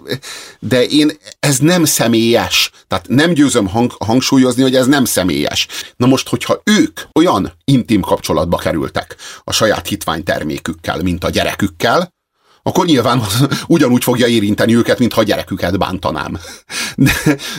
de 0.60 0.84
én, 0.84 1.10
ez 1.40 1.58
nem 1.58 1.84
személyes, 1.84 2.70
tehát 2.88 3.08
nem 3.08 3.32
győzöm 3.32 3.66
hang, 3.66 3.92
hangsúlyozni, 3.98 4.62
hogy 4.62 4.74
ez 4.74 4.86
nem 4.86 5.04
személyes. 5.04 5.66
Na 5.96 6.06
most, 6.06 6.28
hogyha 6.28 6.60
ők 6.64 7.00
olyan 7.12 7.52
intim 7.64 8.00
kapcsolatba 8.00 8.56
kerültek 8.56 9.16
a 9.44 9.52
saját 9.52 9.88
hitványtermékükkel, 9.88 11.02
mint 11.02 11.24
a 11.24 11.30
gyerekükkel, 11.30 12.14
akkor 12.66 12.86
nyilván 12.86 13.22
ugyanúgy 13.66 14.02
fogja 14.02 14.26
érinteni 14.26 14.76
őket, 14.76 14.98
mintha 14.98 15.20
a 15.20 15.24
gyereküket 15.24 15.78
bántanám. 15.78 16.38
De, 16.96 17.12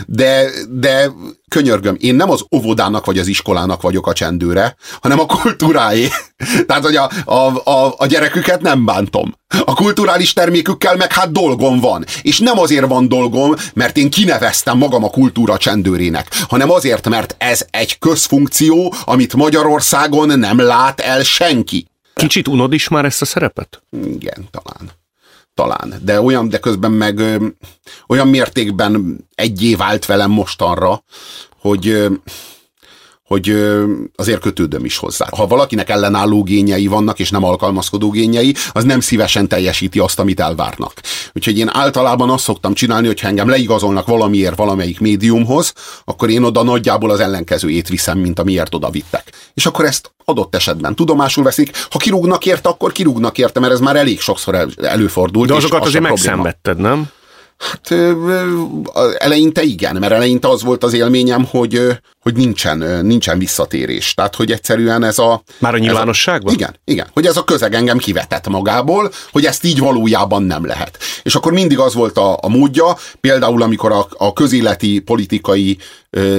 de, 0.08 0.50
de 0.70 1.12
könyörgöm, 1.48 1.96
én 2.00 2.16
nem 2.16 2.30
az 2.30 2.46
óvodának 2.56 3.06
vagy 3.06 3.20
az 3.20 3.28
iskolának 3.28 3.82
vagyok 3.82 4.08
a 4.08 4.14
csendőre, 4.14 4.76
hanem 5.02 5.20
a 5.20 5.26
kultúráé. 5.26 6.08
Tehát, 6.68 6.84
hogy 6.84 6.96
a, 6.96 7.12
a, 7.26 7.70
a, 7.70 7.94
a 7.98 8.06
gyereküket 8.06 8.62
nem 8.62 8.86
bántom. 8.86 9.34
A 9.66 9.74
kulturális 9.74 10.34
termékükkel 10.34 10.96
meg 10.96 11.14
hát 11.14 11.32
dolgom 11.32 11.80
van. 11.80 12.06
És 12.22 12.40
nem 12.40 12.60
azért 12.60 12.88
van 12.88 13.08
dolgom, 13.08 13.54
mert 13.74 13.98
én 13.98 14.10
kineveztem 14.10 14.78
magam 14.78 15.04
a 15.04 15.10
kultúra 15.10 15.58
csendőrének, 15.58 16.28
hanem 16.50 16.72
azért, 16.72 17.10
mert 17.10 17.36
ez 17.38 17.66
egy 17.70 18.00
közfunkció, 18.00 18.94
amit 19.06 19.36
Magyarországon 19.36 20.40
nem 20.40 20.60
lát 20.60 21.00
el 21.00 21.24
senki. 21.24 21.88
Kicsit 22.18 22.48
unod 22.48 22.74
is 22.74 22.88
már 22.88 23.06
ezt 23.06 23.22
a 23.22 23.26
szerepet? 23.26 23.82
Igen, 23.92 24.48
talán. 24.52 24.92
Talán. 25.54 25.94
De 26.02 26.22
olyan, 26.22 26.50
de 26.50 26.60
közben 26.60 26.92
meg 26.92 27.20
ö, 27.20 27.48
olyan 28.08 28.28
mértékben 28.28 29.18
egyé 29.36 29.76
vált 29.76 30.06
velem 30.06 30.32
mostanra, 30.32 31.04
hogy 31.60 31.88
ö, 31.88 32.14
hogy 33.28 33.56
azért 34.16 34.40
kötődöm 34.40 34.86
is 34.86 34.98
hozzá. 34.98 35.28
Ha 35.36 35.48
valakinek 35.48 35.90
ellenálló 35.90 36.44
gényei 36.44 36.88
vannak, 36.88 37.20
és 37.20 37.30
nem 37.30 37.44
alkalmazkodó 37.44 38.10
gényei, 38.10 38.56
az 38.72 38.84
nem 38.84 39.00
szívesen 39.00 39.48
teljesíti 39.48 40.00
azt, 40.00 40.20
amit 40.20 40.40
elvárnak. 40.40 40.94
Úgyhogy 41.34 41.58
én 41.58 41.70
általában 41.74 42.30
azt 42.30 42.44
szoktam 42.44 42.74
csinálni, 42.74 43.08
hogy 43.08 43.20
ha 43.20 43.28
engem 43.28 43.50
leigazolnak 43.50 44.08
valamiért 44.08 44.56
valamelyik 44.56 45.00
médiumhoz, 45.00 45.74
akkor 46.06 46.30
én 46.30 46.44
oda 46.44 46.64
nagyjából 46.64 47.10
az 47.10 47.20
ellenkezőjét 47.20 47.88
viszem, 47.88 48.18
mint 48.18 48.40
amiért 48.40 48.76
oda 48.76 48.90
vittek. 48.90 49.32
És 49.54 49.66
akkor 49.66 49.86
ezt 49.86 50.12
adott 50.26 50.56
esetben 50.56 50.96
tudomásul 50.96 51.44
veszik. 51.44 51.72
Ha 51.90 51.98
kirúgnak 51.98 52.46
érte, 52.46 52.70
akkor 52.70 52.92
kirúgnak 52.92 53.38
érte, 53.38 53.60
mert 53.60 53.74
ez 53.74 53.80
már 53.80 53.96
elég 53.96 54.20
sokszor 54.20 54.68
előfordult. 54.82 55.48
De 55.48 55.54
azokat 55.56 55.82
az 55.82 55.88
azért 55.88 56.04
megszenvedted, 56.04 56.78
nem? 56.78 57.10
Hát 57.58 57.92
eleinte 59.18 59.62
igen, 59.62 59.96
mert 59.96 60.14
eleinte 60.14 60.48
az 60.48 60.64
volt 60.64 60.84
az 60.84 60.94
élményem, 60.94 61.46
hogy, 61.46 61.82
hogy 62.20 62.36
nincsen, 62.36 63.06
nincsen 63.06 63.38
visszatérés. 63.38 64.14
Tehát, 64.14 64.36
hogy 64.36 64.52
egyszerűen 64.52 65.04
ez 65.04 65.20
a... 65.20 65.44
Már 65.60 65.74
a 65.74 65.78
nyilvánosságban? 65.78 66.52
A, 66.52 66.56
igen, 66.56 66.76
igen. 66.86 67.08
Hogy 67.14 67.26
ez 67.26 67.38
a 67.38 67.44
közeg 67.44 67.74
engem 67.74 67.98
kivetett 67.98 68.48
magából, 68.48 69.12
hogy 69.32 69.46
ezt 69.46 69.64
így 69.64 69.80
valójában 69.80 70.44
nem 70.44 70.66
lehet. 70.66 70.98
És 71.24 71.36
akkor 71.36 71.52
mindig 71.52 71.80
az 71.80 71.94
volt 71.94 72.18
a, 72.18 72.38
a 72.42 72.48
módja, 72.48 72.98
például 73.20 73.62
amikor 73.62 73.92
a, 73.92 74.08
a 74.12 74.34
közéleti 74.34 75.00
politikai 75.00 75.78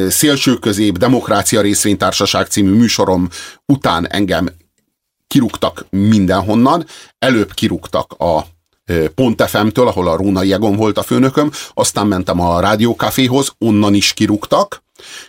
szélsőközép 0.08 0.98
demokrácia 0.98 1.60
részvénytársaság 1.60 2.46
című 2.46 2.70
műsorom 2.70 3.28
után 3.66 4.08
engem 4.08 4.48
kirúgtak 5.26 5.86
mindenhonnan, 5.90 6.86
előbb 7.18 7.52
kirúgtak 7.54 8.12
a 8.12 8.46
Pont 9.14 9.42
FM-től, 9.42 9.86
ahol 9.86 10.08
a 10.08 10.16
Róna 10.16 10.42
Jegon 10.42 10.76
volt 10.76 10.98
a 10.98 11.02
főnököm, 11.02 11.50
aztán 11.74 12.06
mentem 12.06 12.40
a 12.40 12.60
Rádiókaféhoz, 12.60 13.52
onnan 13.58 13.94
is 13.94 14.12
kirúgtak, 14.12 14.82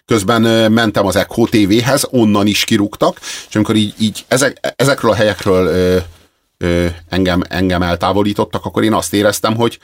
közben 0.06 0.72
mentem 0.72 1.06
az 1.06 1.16
Echo 1.16 1.46
TV-hez, 1.46 2.08
onnan 2.12 2.48
is 2.48 2.64
kirúgtak, 2.64 3.20
és 3.50 3.56
amikor 3.56 3.76
így, 3.76 3.94
így 3.98 4.26
ezek, 4.28 4.74
ezekről 4.76 5.12
a 5.12 5.16
helyekről 5.16 5.68
ö, 5.68 5.98
ö, 6.58 6.88
engem, 7.10 7.42
engem 7.50 7.82
eltávolítottak, 7.82 8.66
akkor 8.66 8.84
én 8.84 8.94
azt 8.94 9.14
éreztem, 9.14 9.56
hogy, 9.56 9.80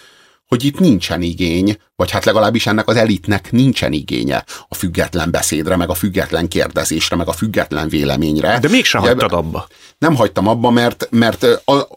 hogy 0.48 0.64
itt 0.64 0.80
nincsen 0.80 1.22
igény, 1.22 1.78
vagy 1.96 2.12
hát 2.12 2.26
legalábbis 2.26 2.68
ennek 2.68 2.88
az 2.88 2.96
elitnek 2.96 3.52
nincsen 3.52 3.92
igénye 3.92 4.44
a 4.68 4.76
független 4.76 5.32
beszédre, 5.32 5.76
meg 5.76 5.90
a 5.90 5.94
független 5.94 6.48
kérdezésre, 6.48 7.16
meg 7.16 7.28
a 7.28 7.32
független 7.32 7.90
véleményre. 7.90 8.60
De 8.60 8.70
mégsem 8.70 9.02
Ugye, 9.02 9.10
hagytad 9.10 9.34
abba. 9.34 9.68
Nem 9.98 10.16
hagytam 10.16 10.48
abba, 10.48 10.70
mert, 10.70 11.08
mert 11.12 11.46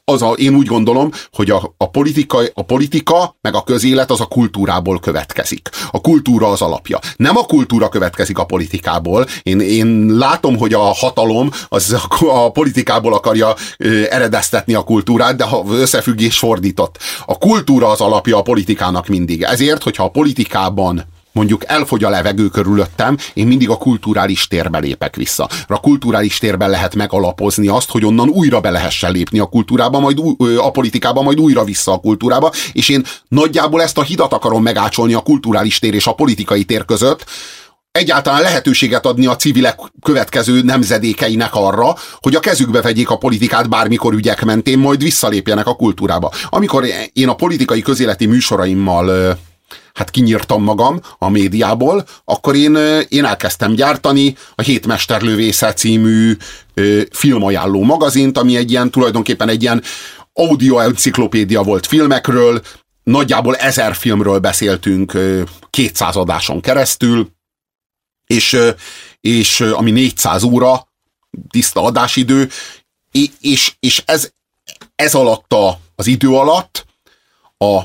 az 0.04 0.22
a, 0.22 0.30
én 0.30 0.54
úgy 0.54 0.66
gondolom, 0.66 1.11
hogy 1.32 1.50
a, 1.50 1.74
a, 1.76 1.90
politika, 1.90 2.40
a 2.54 2.62
politika, 2.62 3.37
meg 3.40 3.54
a 3.54 3.62
közélet 3.62 4.11
az 4.11 4.20
a 4.20 4.26
kultúrából 4.26 5.00
következik. 5.00 5.68
A 5.90 6.00
kultúra 6.00 6.48
az 6.48 6.62
alapja. 6.62 6.98
Nem 7.16 7.37
a 7.37 7.44
kultúra 7.44 7.88
következik 7.88 8.38
a 8.38 8.44
politikából. 8.44 9.26
Én, 9.42 9.61
én 9.61 10.06
látom, 10.06 10.56
hogy 10.56 10.72
a 10.72 10.80
hatalom 10.80 11.50
az 11.68 11.92
a, 11.92 12.44
a 12.44 12.50
politikából 12.50 13.14
akarja 13.14 13.54
ö, 13.78 14.02
eredeztetni 14.11 14.74
a 14.74 14.82
kultúrát, 14.82 15.37
de 15.37 15.44
ha 15.44 15.64
összefüggés 15.70 16.38
fordított. 16.38 16.98
A 17.26 17.38
kultúra 17.38 17.88
az 17.88 18.00
alapja 18.00 18.37
a 18.37 18.42
politikának 18.42 19.06
mindig. 19.06 19.42
Ezért, 19.42 19.82
hogyha 19.88 20.05
a 20.05 20.11
politikában 20.11 21.05
mondjuk 21.33 21.64
elfogy 21.66 22.05
a 22.05 22.09
levegő 22.09 22.48
körülöttem, 22.48 23.16
én 23.35 23.46
mindig 23.46 23.70
a 23.70 23.77
kulturális 23.77 24.46
térbe 24.46 24.79
lépek 24.79 25.16
vissza. 25.16 25.48
A 25.66 25.81
kulturális 25.81 26.38
térben 26.38 26.70
lehet 26.70 26.94
megalapozni 26.94 27.68
azt, 27.68 27.90
hogy 27.90 28.05
onnan 28.05 28.29
újra 28.29 28.61
be 28.61 28.70
lehessen 28.70 29.12
lépni 29.12 29.38
a 29.38 29.46
kultúrába, 29.46 29.98
majd 29.98 30.18
a 30.59 30.70
politikába, 30.70 31.22
majd 31.22 31.40
újra 31.40 31.64
vissza 31.64 31.92
a 31.92 31.98
kultúrába, 31.98 32.53
és 32.72 32.88
én 32.88 33.05
nagyjából 33.29 33.83
ezt 33.83 33.98
a 33.98 34.03
hidat 34.03 34.33
akarom 34.33 34.62
megácsolni 34.62 35.14
a 35.14 35.20
kulturális 35.20 35.79
tér 35.79 35.94
és 35.94 36.07
a 36.07 36.12
politikai 36.12 36.64
tér 36.64 36.85
között, 36.85 37.24
egyáltalán 37.90 38.42
lehetőséget 38.42 39.07
adni 39.07 39.27
a 39.27 39.37
civilek 39.37 39.79
következő 40.03 40.62
nemzedékeinek 40.62 41.55
arra, 41.55 41.94
hogy 42.20 42.35
a 42.35 42.40
kezükbe 42.40 42.81
vegyék 42.81 43.11
a 43.11 43.18
politikát 43.18 43.68
bármikor 43.68 44.14
ügyek 44.14 44.44
mentén, 44.44 44.79
majd 44.79 45.03
visszalépjenek 45.03 45.66
a 45.66 45.74
kultúrába. 45.74 46.33
Amikor 46.48 46.85
én 47.12 47.29
a 47.29 47.35
politikai 47.35 47.81
közéleti 47.81 48.27
műsoraimmal 48.27 49.38
hát 49.92 50.11
kinyírtam 50.11 50.62
magam 50.62 51.00
a 51.18 51.28
médiából, 51.28 52.07
akkor 52.24 52.57
én, 52.57 52.76
én 53.09 53.24
elkezdtem 53.24 53.72
gyártani 53.72 54.37
a 54.54 54.62
Hétmesterlövésze 54.62 55.72
című 55.72 56.37
filmajánló 57.11 57.83
magazint, 57.83 58.38
ami 58.38 58.57
egy 58.57 58.70
ilyen, 58.70 58.90
tulajdonképpen 58.90 59.48
egy 59.48 59.62
ilyen 59.62 59.83
audio 60.33 60.78
enciklopédia 60.78 61.62
volt 61.62 61.87
filmekről, 61.87 62.62
nagyjából 63.02 63.57
ezer 63.57 63.94
filmről 63.94 64.38
beszéltünk 64.38 65.12
200 65.70 66.16
adáson 66.16 66.61
keresztül, 66.61 67.31
és, 68.26 68.57
és 69.20 69.61
ami 69.61 69.90
400 69.90 70.42
óra, 70.42 70.88
tiszta 71.50 71.83
adásidő, 71.83 72.48
és, 73.40 73.72
és 73.81 74.02
ez, 74.07 74.31
ez 74.94 75.14
alatt 75.14 75.52
a, 75.52 75.81
az 75.94 76.07
idő 76.07 76.31
alatt 76.31 76.87
a 77.59 77.83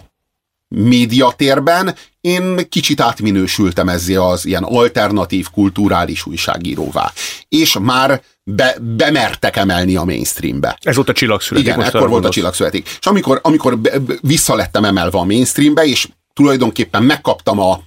médiatérben 0.76 1.96
én 2.22 2.70
kicsit 2.70 3.02
átminősültem 3.02 3.90
ezzel 3.90 4.22
az 4.22 4.46
ilyen 4.46 4.64
alternatív 4.64 5.48
kulturális 5.52 6.26
újságíróvá. 6.26 7.12
És 7.50 7.78
már 7.82 8.22
be, 8.44 8.76
bemertek 8.82 9.56
emelni 9.56 9.96
a 9.96 10.04
mainstreambe. 10.04 10.78
Ez 10.82 10.96
volt 10.96 11.10
a 11.10 11.14
csillagszületik. 11.14 11.68
Igen, 11.68 11.82
ekkor 11.82 12.10
volt 12.10 12.26
a 12.26 12.30
csillagszületik. 12.30 12.98
És 13.00 13.06
amikor, 13.06 13.40
amikor 13.44 13.80
visszalettem 14.22 14.84
emelve 14.84 15.18
a 15.18 15.24
mainstreambe, 15.24 15.84
és 15.86 16.08
tulajdonképpen 16.34 17.04
megkaptam 17.04 17.60
a, 17.60 17.80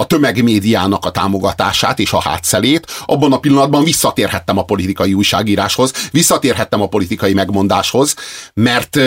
a 0.00 0.06
tömegmédiának 0.06 1.04
a 1.04 1.10
támogatását 1.10 1.98
és 1.98 2.12
a 2.12 2.20
hátszelét, 2.20 2.86
abban 3.04 3.32
a 3.32 3.38
pillanatban 3.38 3.84
visszatérhettem 3.84 4.58
a 4.58 4.64
politikai 4.64 5.14
újságíráshoz, 5.14 5.92
visszatérhettem 6.10 6.80
a 6.80 6.86
politikai 6.86 7.32
megmondáshoz, 7.32 8.14
mert 8.54 8.98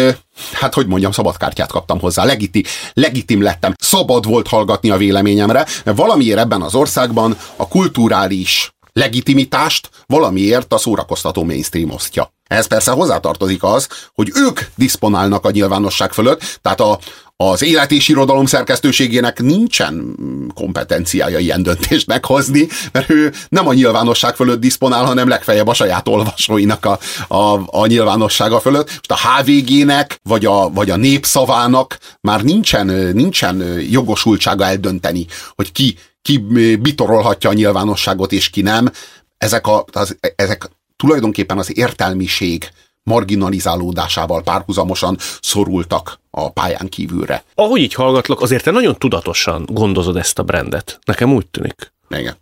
hát 0.51 0.73
hogy 0.73 0.87
mondjam, 0.87 1.11
szabadkártyát 1.11 1.71
kaptam 1.71 1.99
hozzá, 1.99 2.23
legiti, 2.23 2.63
legitim 2.93 3.41
lettem, 3.41 3.73
szabad 3.77 4.25
volt 4.25 4.47
hallgatni 4.47 4.89
a 4.89 4.97
véleményemre, 4.97 5.65
mert 5.83 5.97
valamiért 5.97 6.39
ebben 6.39 6.61
az 6.61 6.75
országban 6.75 7.37
a 7.55 7.67
kulturális 7.67 8.73
legitimitást 8.91 9.89
valamiért 10.05 10.73
a 10.73 10.77
szórakoztató 10.77 11.43
mainstream 11.43 11.89
osztja. 11.89 12.33
Ehhez 12.53 12.67
persze 12.67 12.91
hozzátartozik 12.91 13.63
az, 13.63 13.87
hogy 14.13 14.31
ők 14.35 14.59
diszponálnak 14.75 15.45
a 15.45 15.51
nyilvánosság 15.51 16.13
fölött, 16.13 16.59
tehát 16.61 16.81
a, 16.81 16.99
az 17.35 17.61
élet 17.61 17.91
és 17.91 18.07
irodalom 18.07 18.45
szerkesztőségének 18.45 19.39
nincsen 19.39 20.15
kompetenciája 20.55 21.39
ilyen 21.39 21.63
döntést 21.63 22.07
meghozni, 22.07 22.67
mert 22.91 23.09
ő 23.09 23.33
nem 23.49 23.67
a 23.67 23.73
nyilvánosság 23.73 24.35
fölött 24.35 24.59
diszponál, 24.59 25.05
hanem 25.05 25.27
legfeljebb 25.27 25.67
a 25.67 25.73
saját 25.73 26.07
olvasóinak 26.07 26.85
a, 26.85 26.99
a, 27.27 27.61
a 27.65 27.85
nyilvánossága 27.85 28.59
fölött. 28.59 28.87
Most 28.87 29.11
a 29.11 29.41
HVG-nek, 29.41 30.19
vagy 30.23 30.45
a, 30.45 30.69
vagy 30.69 30.89
a 30.89 30.95
népszavának 30.95 31.97
már 32.21 32.41
nincsen, 32.43 32.85
nincsen 33.13 33.79
jogosultsága 33.89 34.65
eldönteni, 34.65 35.25
hogy 35.55 35.71
ki, 35.71 35.97
ki 36.21 36.37
bitorolhatja 36.81 37.49
a 37.49 37.53
nyilvánosságot, 37.53 38.31
és 38.31 38.49
ki 38.49 38.61
nem. 38.61 38.91
Ezek, 39.37 39.67
a, 39.67 39.85
az, 39.91 40.17
ezek 40.35 40.69
tulajdonképpen 40.95 41.57
az 41.57 41.77
értelmiség 41.77 42.69
marginalizálódásával 43.03 44.43
párhuzamosan 44.43 45.17
szorultak 45.41 46.19
a 46.29 46.51
pályán 46.51 46.89
kívülre. 46.89 47.43
Ahogy 47.55 47.81
így 47.81 47.93
hallgatlak, 47.93 48.41
azért 48.41 48.63
te 48.63 48.71
nagyon 48.71 48.95
tudatosan 48.97 49.65
gondozod 49.65 50.17
ezt 50.17 50.39
a 50.39 50.43
brandet. 50.43 50.99
Nekem 51.05 51.33
úgy 51.33 51.47
tűnik. 51.47 51.93
Igen. 52.09 52.35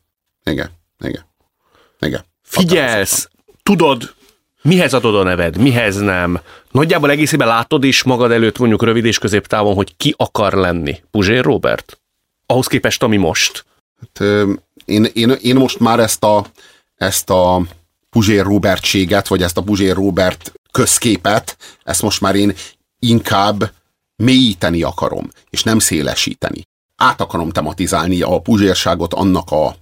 Igen. 0.43 0.69
Igen. 0.99 1.25
Igen. 1.99 2.23
Figyelsz, 2.41 3.29
tudod, 3.63 4.13
mihez 4.61 4.93
adod 4.93 5.15
a 5.15 5.23
neved, 5.23 5.57
mihez 5.57 5.99
nem. 5.99 6.39
Nagyjából 6.71 7.09
egészében 7.09 7.47
látod 7.47 7.83
is 7.83 8.03
magad 8.03 8.31
előtt 8.31 8.57
mondjuk 8.57 8.83
rövid 8.83 9.05
és 9.05 9.19
középtávon, 9.19 9.75
hogy 9.75 9.97
ki 9.97 10.13
akar 10.17 10.53
lenni. 10.53 11.03
Puzsér 11.11 11.43
Robert? 11.43 12.01
Ahhoz 12.45 12.67
képest, 12.67 13.03
ami 13.03 13.17
most. 13.17 13.65
Hát, 13.99 14.29
én, 14.85 15.07
én, 15.13 15.31
én 15.41 15.55
most 15.55 15.79
már 15.79 15.99
ezt 15.99 16.23
a, 16.23 16.45
ezt 16.95 17.29
a 17.29 17.61
Puzsér 18.15 18.43
Robertséget, 18.43 19.27
vagy 19.27 19.41
ezt 19.41 19.57
a 19.57 19.63
Puzsér 19.63 19.95
Robert 19.95 20.53
közképet, 20.71 21.57
ezt 21.83 22.01
most 22.01 22.21
már 22.21 22.35
én 22.35 22.55
inkább 22.99 23.71
mélyíteni 24.15 24.83
akarom, 24.83 25.29
és 25.49 25.63
nem 25.63 25.79
szélesíteni. 25.79 26.61
Át 26.95 27.21
akarom 27.21 27.49
tematizálni 27.49 28.21
a 28.21 28.39
puzsérságot 28.39 29.13
annak 29.13 29.51
a, 29.51 29.75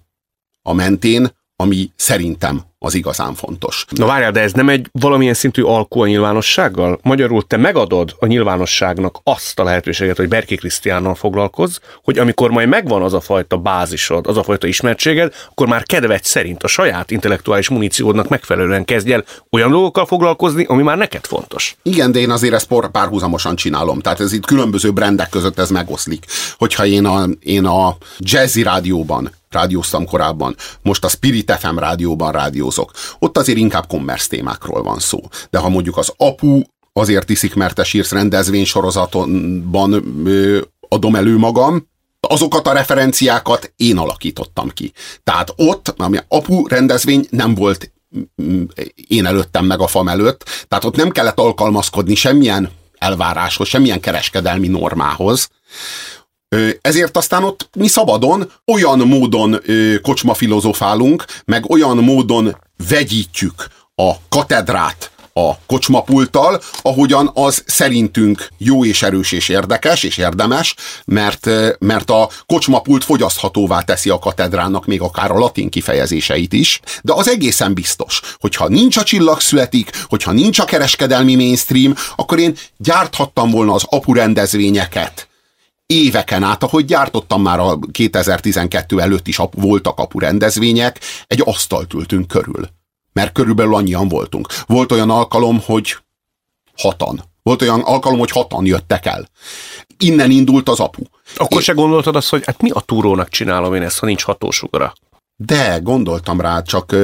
a 0.61 0.73
mentén, 0.73 1.37
ami 1.61 1.91
szerintem 1.95 2.61
az 2.79 2.93
igazán 2.93 3.33
fontos. 3.33 3.85
Na 3.89 4.05
várjál, 4.05 4.31
de 4.31 4.39
ez 4.39 4.53
nem 4.53 4.69
egy 4.69 4.89
valamilyen 4.91 5.33
szintű 5.33 5.61
alkó 5.61 6.01
a 6.01 6.07
nyilvánossággal? 6.07 6.99
Magyarul 7.03 7.47
te 7.47 7.57
megadod 7.57 8.15
a 8.19 8.25
nyilvánosságnak 8.25 9.19
azt 9.23 9.59
a 9.59 9.63
lehetőséget, 9.63 10.17
hogy 10.17 10.27
Berki 10.27 10.55
Krisztiánnal 10.55 11.15
foglalkozz, 11.15 11.77
hogy 12.03 12.17
amikor 12.17 12.51
majd 12.51 12.67
megvan 12.67 13.01
az 13.01 13.13
a 13.13 13.19
fajta 13.19 13.57
bázisod, 13.57 14.27
az 14.27 14.37
a 14.37 14.43
fajta 14.43 14.67
ismertséged, 14.67 15.33
akkor 15.49 15.67
már 15.67 15.83
kedved 15.83 16.23
szerint 16.23 16.63
a 16.63 16.67
saját 16.67 17.11
intellektuális 17.11 17.69
muníciódnak 17.69 18.27
megfelelően 18.27 18.85
kezdj 18.85 19.13
el 19.13 19.25
olyan 19.51 19.71
dolgokkal 19.71 20.05
foglalkozni, 20.05 20.63
ami 20.63 20.83
már 20.83 20.97
neked 20.97 21.25
fontos. 21.25 21.75
Igen, 21.83 22.11
de 22.11 22.19
én 22.19 22.29
azért 22.29 22.53
ezt 22.53 22.69
párhuzamosan 22.91 23.55
csinálom. 23.55 23.99
Tehát 23.99 24.19
ez 24.19 24.33
itt 24.33 24.45
különböző 24.45 24.91
brendek 24.91 25.29
között 25.29 25.59
ez 25.59 25.69
megoszlik. 25.69 26.25
Hogyha 26.57 26.85
én 26.85 27.05
a, 27.05 27.25
én 27.39 27.65
a 27.65 27.97
jazzy 28.19 28.63
rádióban 28.63 29.37
rádióztam 29.49 30.05
korábban, 30.05 30.55
most 30.81 31.03
a 31.03 31.07
Spirit 31.07 31.51
FM 31.59 31.77
rádióban 31.77 32.31
rádiózok. 32.31 32.91
Ott 33.19 33.37
azért 33.37 33.57
inkább 33.57 33.87
kommersz 33.87 34.27
témákról 34.27 34.83
van 34.83 34.99
szó. 34.99 35.19
De 35.49 35.57
ha 35.57 35.69
mondjuk 35.69 35.97
az 35.97 36.13
apu 36.17 36.61
azért 36.93 37.29
iszik, 37.29 37.55
mert 37.55 37.75
te 37.75 37.83
sírsz 37.83 38.11
rendezvény 38.11 38.65
sorozatonban 38.65 39.93
ö, 40.25 40.61
adom 40.89 41.15
elő 41.15 41.37
magam, 41.37 41.87
azokat 42.27 42.67
a 42.67 42.73
referenciákat 42.73 43.73
én 43.75 43.97
alakítottam 43.97 44.69
ki. 44.69 44.93
Tehát 45.23 45.53
ott, 45.55 45.93
ami 45.97 46.17
apu 46.27 46.67
rendezvény 46.67 47.27
nem 47.29 47.55
volt 47.55 47.91
én 49.07 49.25
előttem 49.25 49.65
meg 49.65 49.79
a 49.79 49.87
fam 49.87 50.07
előtt, 50.07 50.65
tehát 50.67 50.83
ott 50.83 50.95
nem 50.95 51.09
kellett 51.09 51.39
alkalmazkodni 51.39 52.15
semmilyen 52.15 52.69
elváráshoz, 52.97 53.67
semmilyen 53.67 53.99
kereskedelmi 53.99 54.67
normához, 54.67 55.49
ezért 56.81 57.17
aztán 57.17 57.43
ott 57.43 57.69
mi 57.75 57.87
szabadon 57.87 58.51
olyan 58.65 58.99
módon 58.99 59.61
kocsma 60.01 60.33
filozofálunk, 60.33 61.25
meg 61.45 61.69
olyan 61.69 61.97
módon 61.97 62.57
vegyítjük 62.89 63.67
a 63.95 64.13
katedrát 64.29 65.11
a 65.33 65.57
kocsmapulttal, 65.65 66.61
ahogyan 66.81 67.31
az 67.33 67.63
szerintünk 67.65 68.47
jó 68.57 68.85
és 68.85 69.01
erős 69.01 69.31
és 69.31 69.49
érdekes 69.49 70.03
és 70.03 70.17
érdemes, 70.17 70.75
mert, 71.05 71.49
mert 71.79 72.09
a 72.09 72.29
kocsmapult 72.45 73.03
fogyaszthatóvá 73.03 73.81
teszi 73.81 74.09
a 74.09 74.19
katedrának 74.19 74.85
még 74.85 75.01
akár 75.01 75.31
a 75.31 75.37
latin 75.37 75.69
kifejezéseit 75.69 76.53
is, 76.53 76.79
de 77.01 77.13
az 77.13 77.27
egészen 77.27 77.73
biztos, 77.73 78.21
hogyha 78.39 78.67
nincs 78.67 78.97
a 78.97 79.03
csillag 79.03 79.39
születik, 79.39 79.91
hogyha 80.07 80.31
nincs 80.31 80.59
a 80.59 80.65
kereskedelmi 80.65 81.35
mainstream, 81.35 81.95
akkor 82.15 82.39
én 82.39 82.55
gyárthattam 82.77 83.49
volna 83.49 83.73
az 83.73 83.83
apu 83.89 84.13
rendezvényeket, 84.13 85.28
éveken 85.93 86.43
át, 86.43 86.63
ahogy 86.63 86.85
gyártottam 86.85 87.41
már 87.41 87.59
a 87.59 87.79
2012 87.91 88.99
előtt 88.99 89.27
is 89.27 89.39
voltak 89.51 89.99
apu 89.99 90.19
rendezvények, 90.19 90.99
egy 91.27 91.41
asztalt 91.45 91.93
ültünk 91.93 92.27
körül. 92.27 92.67
Mert 93.13 93.31
körülbelül 93.31 93.75
annyian 93.75 94.07
voltunk. 94.07 94.47
Volt 94.65 94.91
olyan 94.91 95.09
alkalom, 95.09 95.61
hogy 95.65 95.97
hatan. 96.77 97.23
Volt 97.43 97.61
olyan 97.61 97.79
alkalom, 97.79 98.19
hogy 98.19 98.31
hatan 98.31 98.65
jöttek 98.65 99.05
el. 99.05 99.29
Innen 99.97 100.31
indult 100.31 100.69
az 100.69 100.79
apu. 100.79 101.01
Akkor 101.35 101.57
Én... 101.57 101.63
se 101.63 101.73
gondoltad 101.73 102.15
azt, 102.15 102.29
hogy 102.29 102.45
hát 102.45 102.61
mi 102.61 102.69
a 102.69 102.79
túrónak 102.79 103.29
csinálom 103.29 103.75
én 103.75 103.81
ezt, 103.81 103.99
ha 103.99 104.05
nincs 104.05 104.23
hatósugara? 104.23 104.93
De 105.41 105.79
gondoltam 105.83 106.41
rá, 106.41 106.61
csak, 106.61 106.95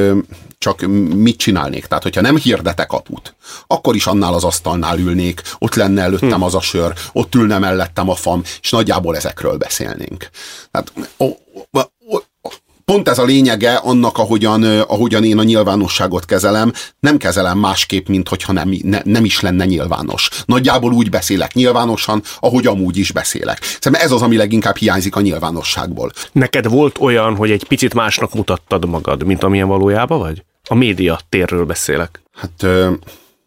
csak 0.58 0.82
mit 1.16 1.38
csinálnék? 1.38 1.86
Tehát, 1.86 2.04
hogyha 2.04 2.22
nem 2.22 2.38
hirdetek 2.38 2.92
aput, 2.92 3.36
akkor 3.68 3.96
is 3.96 4.06
annál 4.08 4.34
az 4.34 4.44
asztalnál 4.44 5.00
ülnék, 5.00 5.42
ott 5.60 5.76
lenne 5.76 6.02
előttem 6.02 6.30
hm. 6.30 6.44
az 6.44 6.56
a 6.56 6.62
sör, 6.62 6.94
ott 7.14 7.36
ülne 7.36 7.58
mellettem 7.58 8.10
a 8.10 8.16
fam, 8.16 8.42
és 8.62 8.70
nagyjából 8.70 9.16
ezekről 9.16 9.58
beszélnénk. 9.58 10.30
Tehát, 10.72 10.92
o, 11.18 11.28
pont 12.86 13.10
ez 13.10 13.18
a 13.18 13.24
lényege 13.24 13.74
annak, 13.74 14.18
ahogyan, 14.18 14.64
ahogyan 14.64 15.24
én 15.24 15.38
a 15.38 15.44
nyilvánosságot 15.44 16.26
kezelem, 16.26 16.74
nem 17.00 17.18
kezelem 17.18 17.58
másképp, 17.58 18.08
mint 18.08 18.30
hogyha 18.30 18.54
nem, 18.54 18.78
ne, 18.82 19.00
nem 19.04 19.26
is 19.26 19.40
lenne 19.40 19.66
nyilvános. 19.66 20.30
Nagyjából 20.46 20.94
úgy 20.94 21.10
beszélek 21.10 21.54
nyilvánosan, 21.54 22.24
ahogy 22.40 22.68
amúgy 22.68 22.98
is 22.98 23.12
beszélek. 23.12 23.64
Szerintem 23.64 24.06
ez 24.06 24.12
az, 24.12 24.22
ami 24.22 24.38
leginkább 24.38 24.76
hiányzik 24.76 25.16
a 25.16 25.22
nyilvánosságból. 25.22 26.12
Neked 26.32 26.68
volt 26.68 26.98
olyan, 27.00 27.36
hogy 27.36 27.52
egy 27.52 27.64
picit 27.68 27.94
másnak 27.94 28.34
mutattad 28.34 28.86
magad, 28.86 29.24
mint 29.24 29.44
amilyen 29.44 29.68
valójában 29.68 30.20
vagy? 30.20 30.44
A 30.68 30.76
média 30.76 31.20
térről 31.30 31.66
beszélek. 31.66 32.22
Hát 32.34 32.64
ö, 32.64 32.92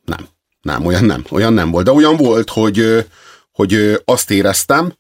nem. 0.05 0.29
Nem, 0.63 0.87
olyan 0.87 1.05
nem. 1.05 1.25
Olyan 1.31 1.53
nem 1.53 1.71
volt. 1.71 1.85
De 1.85 1.93
olyan 1.93 2.17
volt, 2.17 2.51
hogy, 2.51 3.07
hogy 3.53 4.01
azt 4.05 4.31
éreztem, 4.31 4.93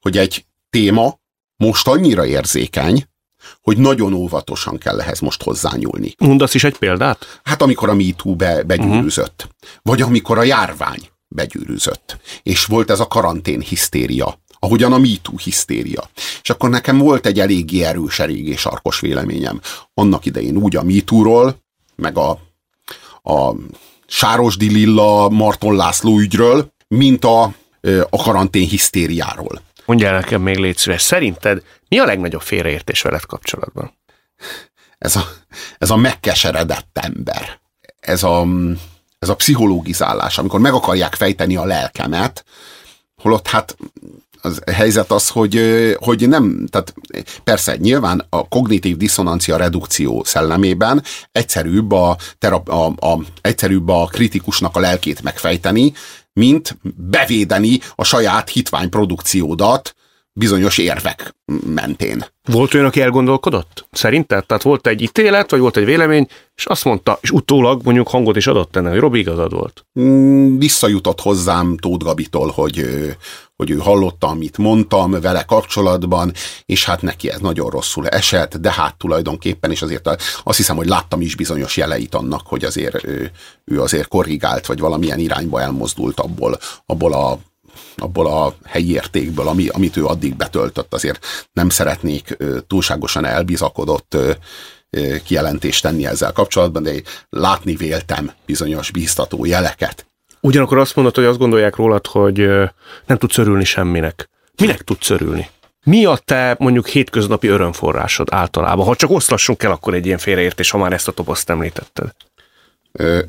hogy 0.00 0.18
egy 0.18 0.44
téma 0.70 1.18
most 1.56 1.88
annyira 1.88 2.26
érzékeny, 2.26 3.08
hogy 3.62 3.78
nagyon 3.78 4.12
óvatosan 4.12 4.78
kell 4.78 5.00
ehhez 5.00 5.20
most 5.20 5.42
hozzányúlni. 5.42 6.14
Mondasz 6.18 6.54
is 6.54 6.64
egy 6.64 6.78
példát? 6.78 7.40
Hát 7.42 7.62
amikor 7.62 7.88
a 7.88 7.94
MeToo 7.94 8.34
be, 8.34 8.62
begyűrűzött. 8.62 9.42
Uh-huh. 9.44 9.78
Vagy 9.82 10.02
amikor 10.02 10.38
a 10.38 10.42
járvány 10.42 11.00
begyűrűzött. 11.28 12.18
És 12.42 12.64
volt 12.64 12.90
ez 12.90 13.00
a 13.00 13.06
karantén 13.06 13.60
hisztéria, 13.60 14.38
Ahogyan 14.62 14.92
a 14.92 14.98
MeToo 14.98 15.36
hisztéria. 15.36 16.10
És 16.42 16.50
akkor 16.50 16.70
nekem 16.70 16.98
volt 16.98 17.26
egy 17.26 17.40
eléggé 17.40 17.82
erős, 17.82 18.18
eléggé 18.18 18.54
sarkos 18.54 19.00
véleményem. 19.00 19.60
Annak 19.94 20.24
idején 20.24 20.56
úgy 20.56 20.76
a 20.76 20.82
MeToo-ról, 20.82 21.56
meg 21.96 22.18
a, 22.18 22.30
a 23.22 23.54
Sárosdi 24.06 24.72
Lilla 24.72 25.28
Marton 25.28 25.76
László 25.76 26.18
ügyről, 26.18 26.72
mint 26.88 27.24
a, 27.24 27.42
a 28.10 28.22
karantén 28.22 28.68
hisztériáról. 28.68 29.60
Mondjál 29.84 30.14
nekem 30.14 30.42
még 30.42 30.56
légy 30.56 30.76
szíves, 30.76 31.02
szerinted 31.02 31.62
mi 31.90 31.98
a 31.98 32.04
legnagyobb 32.04 32.42
félreértés 32.42 33.02
veled 33.02 33.26
kapcsolatban? 33.26 33.98
Ez 34.98 35.16
a, 35.16 35.28
ez 35.78 35.90
a 35.90 35.96
megkeseredett 35.96 36.98
ember. 36.98 37.60
Ez 38.00 38.22
a, 38.22 38.46
ez 39.18 39.28
a 39.28 39.36
pszichológizálás, 39.36 40.38
amikor 40.38 40.60
meg 40.60 40.72
akarják 40.72 41.14
fejteni 41.14 41.56
a 41.56 41.64
lelkemet, 41.64 42.44
holott 43.16 43.48
hát 43.48 43.76
az 44.42 44.62
helyzet 44.72 45.10
az, 45.10 45.28
hogy, 45.28 45.60
hogy 46.00 46.28
nem, 46.28 46.66
tehát 46.70 46.94
persze 47.44 47.76
nyilván 47.76 48.26
a 48.28 48.48
kognitív 48.48 48.96
diszonancia 48.96 49.56
redukció 49.56 50.24
szellemében 50.24 51.02
egyszerűbb 51.32 51.92
a, 51.92 52.16
terap, 52.38 52.68
a, 52.68 52.86
a, 52.86 53.18
egyszerűbb 53.40 53.88
a 53.88 54.04
kritikusnak 54.04 54.76
a 54.76 54.80
lelkét 54.80 55.22
megfejteni, 55.22 55.92
mint 56.32 56.78
bevédeni 56.96 57.80
a 57.94 58.04
saját 58.04 58.48
hitványprodukciódat 58.48 59.94
bizonyos 60.32 60.78
érvek 60.78 61.34
mentén. 61.66 62.24
Volt 62.48 62.74
olyan, 62.74 62.86
aki 62.86 63.00
elgondolkodott? 63.00 63.88
Szerinted? 63.90 64.46
Tehát 64.46 64.62
volt 64.62 64.86
egy 64.86 65.02
ítélet, 65.02 65.50
vagy 65.50 65.60
volt 65.60 65.76
egy 65.76 65.84
vélemény, 65.84 66.28
és 66.54 66.66
azt 66.66 66.84
mondta, 66.84 67.18
és 67.20 67.30
utólag 67.30 67.80
mondjuk 67.84 68.08
hangot 68.08 68.36
is 68.36 68.46
adott 68.46 68.76
ennek, 68.76 68.90
hogy 68.90 69.00
Robi 69.00 69.18
igazad 69.18 69.52
volt. 69.52 69.86
Mm, 70.00 70.58
visszajutott 70.58 71.20
hozzám 71.20 71.76
Tóth 71.76 72.04
Gabitól, 72.04 72.50
hogy, 72.50 72.84
hogy 73.56 73.70
ő 73.70 73.76
hallotta, 73.76 74.26
amit 74.26 74.58
mondtam 74.58 75.10
vele 75.10 75.42
kapcsolatban, 75.42 76.32
és 76.66 76.84
hát 76.84 77.02
neki 77.02 77.30
ez 77.30 77.40
nagyon 77.40 77.70
rosszul 77.70 78.08
esett, 78.08 78.56
de 78.56 78.72
hát 78.72 78.96
tulajdonképpen, 78.96 79.70
és 79.70 79.82
azért 79.82 80.08
azt 80.44 80.56
hiszem, 80.56 80.76
hogy 80.76 80.88
láttam 80.88 81.20
is 81.20 81.34
bizonyos 81.34 81.76
jeleit 81.76 82.14
annak, 82.14 82.46
hogy 82.46 82.64
azért 82.64 83.04
ő, 83.04 83.30
ő 83.64 83.80
azért 83.80 84.08
korrigált, 84.08 84.66
vagy 84.66 84.78
valamilyen 84.78 85.18
irányba 85.18 85.60
elmozdult 85.60 86.20
abból, 86.20 86.58
abból 86.86 87.12
a 87.12 87.38
abból 87.96 88.26
a 88.26 88.54
helyi 88.64 88.92
értékből, 88.92 89.48
ami, 89.48 89.68
amit 89.68 89.96
ő 89.96 90.04
addig 90.04 90.36
betöltött. 90.36 90.94
Azért 90.94 91.26
nem 91.52 91.68
szeretnék 91.68 92.36
túlságosan 92.66 93.24
elbizakodott 93.24 94.16
kijelentést 95.24 95.82
tenni 95.82 96.06
ezzel 96.06 96.32
kapcsolatban, 96.32 96.82
de 96.82 96.92
látni 97.28 97.74
véltem 97.74 98.32
bizonyos 98.46 98.90
bíztató 98.90 99.44
jeleket. 99.44 100.06
Ugyanakkor 100.40 100.78
azt 100.78 100.96
mondod, 100.96 101.14
hogy 101.14 101.24
azt 101.24 101.38
gondolják 101.38 101.76
rólad, 101.76 102.06
hogy 102.06 102.36
nem 103.06 103.18
tudsz 103.18 103.38
örülni 103.38 103.64
semminek. 103.64 104.28
Minek 104.60 104.82
tudsz 104.82 105.10
örülni? 105.10 105.48
Mi 105.84 106.04
a 106.04 106.16
te 106.24 106.56
mondjuk 106.58 106.88
hétköznapi 106.88 107.48
örömforrásod 107.48 108.28
általában? 108.30 108.86
Ha 108.86 108.96
csak 108.96 109.10
oszlassunk 109.10 109.62
el, 109.62 109.70
akkor 109.70 109.94
egy 109.94 110.06
ilyen 110.06 110.18
félreértés, 110.18 110.70
ha 110.70 110.78
már 110.78 110.92
ezt 110.92 111.08
a 111.08 111.12
toposzt 111.12 111.50
említetted. 111.50 112.10
Ö, 112.92 113.20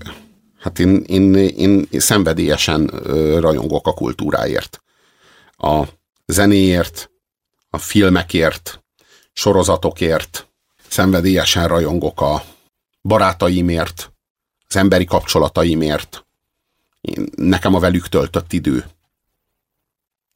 Hát 0.62 0.80
én, 0.80 1.04
én, 1.04 1.36
én 1.36 1.88
szenvedélyesen 1.91 2.88
rajongok 3.39 3.88
a 3.88 3.93
kultúráért. 3.93 4.84
A 5.58 5.84
zenéért, 6.26 7.12
a 7.69 7.78
filmekért, 7.78 8.84
sorozatokért, 9.34 10.47
szenvedélyesen 10.88 11.67
rajongok 11.67 12.21
a 12.21 12.43
barátaimért, 13.02 14.12
az 14.67 14.76
emberi 14.76 15.06
kapcsolataimért. 15.06 16.26
Én, 17.02 17.30
nekem 17.36 17.76
a 17.76 17.80
velük 17.80 18.08
töltött 18.08 18.54
idő. 18.54 18.86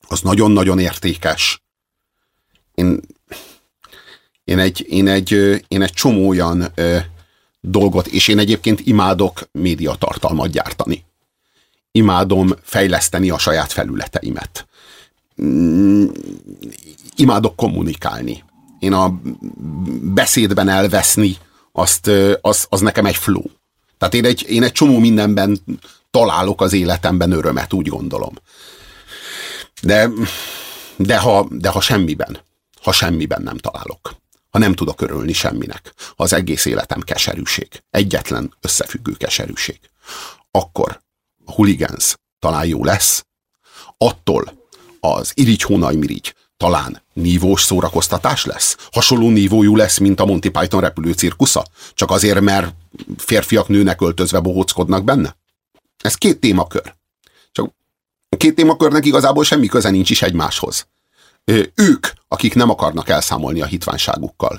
Az 0.08 0.22
nagyon-nagyon 0.22 0.80
értékes. 0.80 1.64
Én, 2.74 3.00
én, 4.44 4.60
egy, 4.60 4.86
én, 4.90 5.08
egy, 5.08 5.32
én 5.68 5.82
egy 5.82 5.94
csomó 5.94 6.28
olyan 6.28 6.72
dolgot, 7.68 8.08
és 8.08 8.28
én 8.28 8.40
egyébként 8.40 8.80
imádok 8.80 9.50
médiatartalmat 9.52 10.50
gyártani. 10.50 11.06
Imádom 11.92 12.54
fejleszteni 12.62 13.30
a 13.30 13.38
saját 13.38 13.72
felületeimet. 13.72 14.68
Mm, 15.42 16.06
imádok 17.16 17.56
kommunikálni. 17.56 18.44
Én 18.80 18.94
a 18.94 19.22
beszédben 20.02 20.70
elveszni, 20.70 21.38
azt, 21.72 22.12
az, 22.42 22.66
az 22.70 22.82
nekem 22.82 23.06
egy 23.06 23.16
flow. 23.16 23.44
Tehát 23.98 24.14
én 24.14 24.26
egy, 24.26 24.46
én 24.50 24.64
egy 24.64 24.72
csomó 24.72 25.00
mindenben 25.00 25.60
találok 26.12 26.62
az 26.62 26.74
életemben 26.74 27.32
örömet, 27.32 27.74
úgy 27.74 27.88
gondolom. 27.88 28.34
De, 29.82 30.10
de, 30.96 31.18
ha, 31.18 31.48
de 31.50 31.70
ha 31.70 31.82
semmiben, 31.82 32.38
ha 32.82 32.92
semmiben 32.92 33.42
nem 33.42 33.58
találok 33.58 34.16
ha 34.56 34.62
nem 34.62 34.74
tudok 34.74 35.02
örülni 35.02 35.34
semminek. 35.34 35.94
Az 36.16 36.34
egész 36.34 36.66
életem 36.66 37.02
keserűség. 37.02 37.68
Egyetlen 37.90 38.54
összefüggő 38.62 39.12
keserűség. 39.12 39.80
Akkor 40.52 41.02
a 41.46 41.52
huligánz 41.52 42.18
talán 42.40 42.66
jó 42.66 42.84
lesz, 42.84 43.26
attól 43.98 44.54
az 45.00 45.32
irigy 45.34 45.62
hónaj 45.62 45.96
mirigy 45.96 46.36
talán 46.58 47.02
nívós 47.14 47.64
szórakoztatás 47.64 48.46
lesz? 48.46 48.78
Hasonló 48.92 49.30
nívójú 49.30 49.76
lesz, 49.76 49.98
mint 49.98 50.20
a 50.20 50.26
Monty 50.26 50.50
Python 50.50 50.82
repülő 50.82 51.12
cirkusza? 51.12 51.66
Csak 51.94 52.12
azért, 52.12 52.42
mert 52.42 52.76
férfiak 53.18 53.68
nőnek 53.68 54.02
öltözve 54.02 54.40
bohóckodnak 54.40 55.04
benne? 55.04 55.38
Ez 55.98 56.16
két 56.16 56.40
témakör. 56.40 56.96
Csak 57.52 57.74
a 58.30 58.38
két 58.38 58.56
témakörnek 58.56 59.06
igazából 59.06 59.44
semmi 59.44 59.68
köze 59.68 59.90
nincs 59.90 60.10
is 60.10 60.22
egymáshoz 60.22 60.88
ők, 61.76 62.08
akik 62.28 62.56
nem 62.56 62.70
akarnak 62.70 63.10
elszámolni 63.10 63.62
a 63.62 63.66
hitványságukkal. 63.66 64.56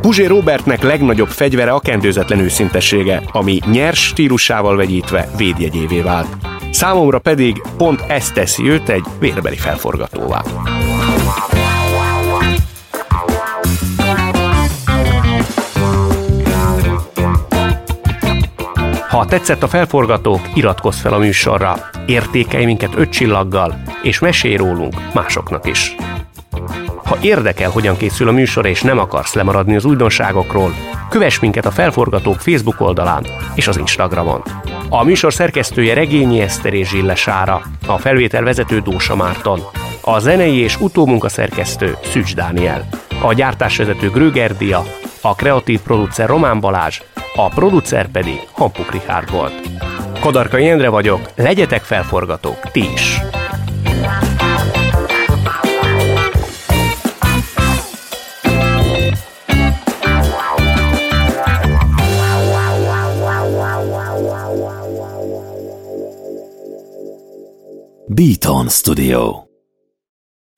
Puzsé 0.00 0.24
Robertnek 0.24 0.82
legnagyobb 0.82 1.28
fegyvere 1.28 1.72
a 1.72 1.80
kendőzetlen 1.80 2.38
őszintessége, 2.38 3.22
ami 3.32 3.58
nyers 3.70 4.06
stílusával 4.06 4.76
vegyítve 4.76 5.28
védjegyévé 5.36 6.00
vált. 6.00 6.36
Számomra 6.70 7.18
pedig 7.18 7.62
pont 7.76 8.00
ezt 8.00 8.34
teszi 8.34 8.68
őt 8.68 8.88
egy 8.88 9.04
vérbeli 9.18 9.56
felforgatóvá. 9.56 10.42
Ha 19.14 19.24
tetszett 19.24 19.62
a 19.62 19.68
felforgatók, 19.68 20.40
iratkozz 20.54 21.00
fel 21.00 21.12
a 21.12 21.18
műsorra, 21.18 21.76
értékelj 22.06 22.64
minket 22.64 22.94
öt 22.96 23.10
csillaggal, 23.10 23.82
és 24.02 24.18
mesélj 24.18 24.56
rólunk 24.56 24.94
másoknak 25.12 25.66
is. 25.66 25.94
Ha 27.04 27.18
érdekel, 27.20 27.70
hogyan 27.70 27.96
készül 27.96 28.28
a 28.28 28.32
műsor, 28.32 28.66
és 28.66 28.82
nem 28.82 28.98
akarsz 28.98 29.34
lemaradni 29.34 29.76
az 29.76 29.84
újdonságokról, 29.84 30.74
kövess 31.08 31.38
minket 31.38 31.66
a 31.66 31.70
Felforgatók 31.70 32.40
Facebook 32.40 32.80
oldalán 32.80 33.26
és 33.54 33.68
az 33.68 33.76
Instagramon. 33.76 34.42
A 34.88 35.04
műsor 35.04 35.32
szerkesztője 35.32 35.94
Regényi 35.94 36.40
Eszter 36.40 36.74
és 36.74 36.88
Zsille 36.88 37.14
Sára, 37.14 37.62
a 37.86 37.98
felvétel 37.98 38.42
vezető 38.42 38.80
Dósa 38.80 39.16
Márton, 39.16 39.60
a 40.00 40.18
zenei 40.18 40.56
és 40.56 40.80
utómunka 40.80 41.28
szerkesztő 41.28 41.96
Szücs 42.04 42.34
Dániel, 42.34 42.88
a 43.22 43.32
gyártásvezető 43.32 44.10
Gröger 44.10 44.56
Dia, 44.56 44.84
a 45.24 45.34
kreatív 45.34 45.80
producer 45.80 46.28
Román 46.28 46.60
Balázs, 46.60 47.02
a 47.36 47.48
producer 47.48 48.10
pedig 48.10 48.48
Hampuk 48.52 48.90
Richard 48.90 49.30
volt. 49.30 49.52
Kadarka 50.20 50.58
Jendre 50.58 50.88
vagyok, 50.88 51.30
legyetek 51.36 51.82
felforgatók, 51.82 52.70
ti 52.70 52.92
is! 52.94 53.20
Beaton 68.06 68.68
Studio 68.68 69.43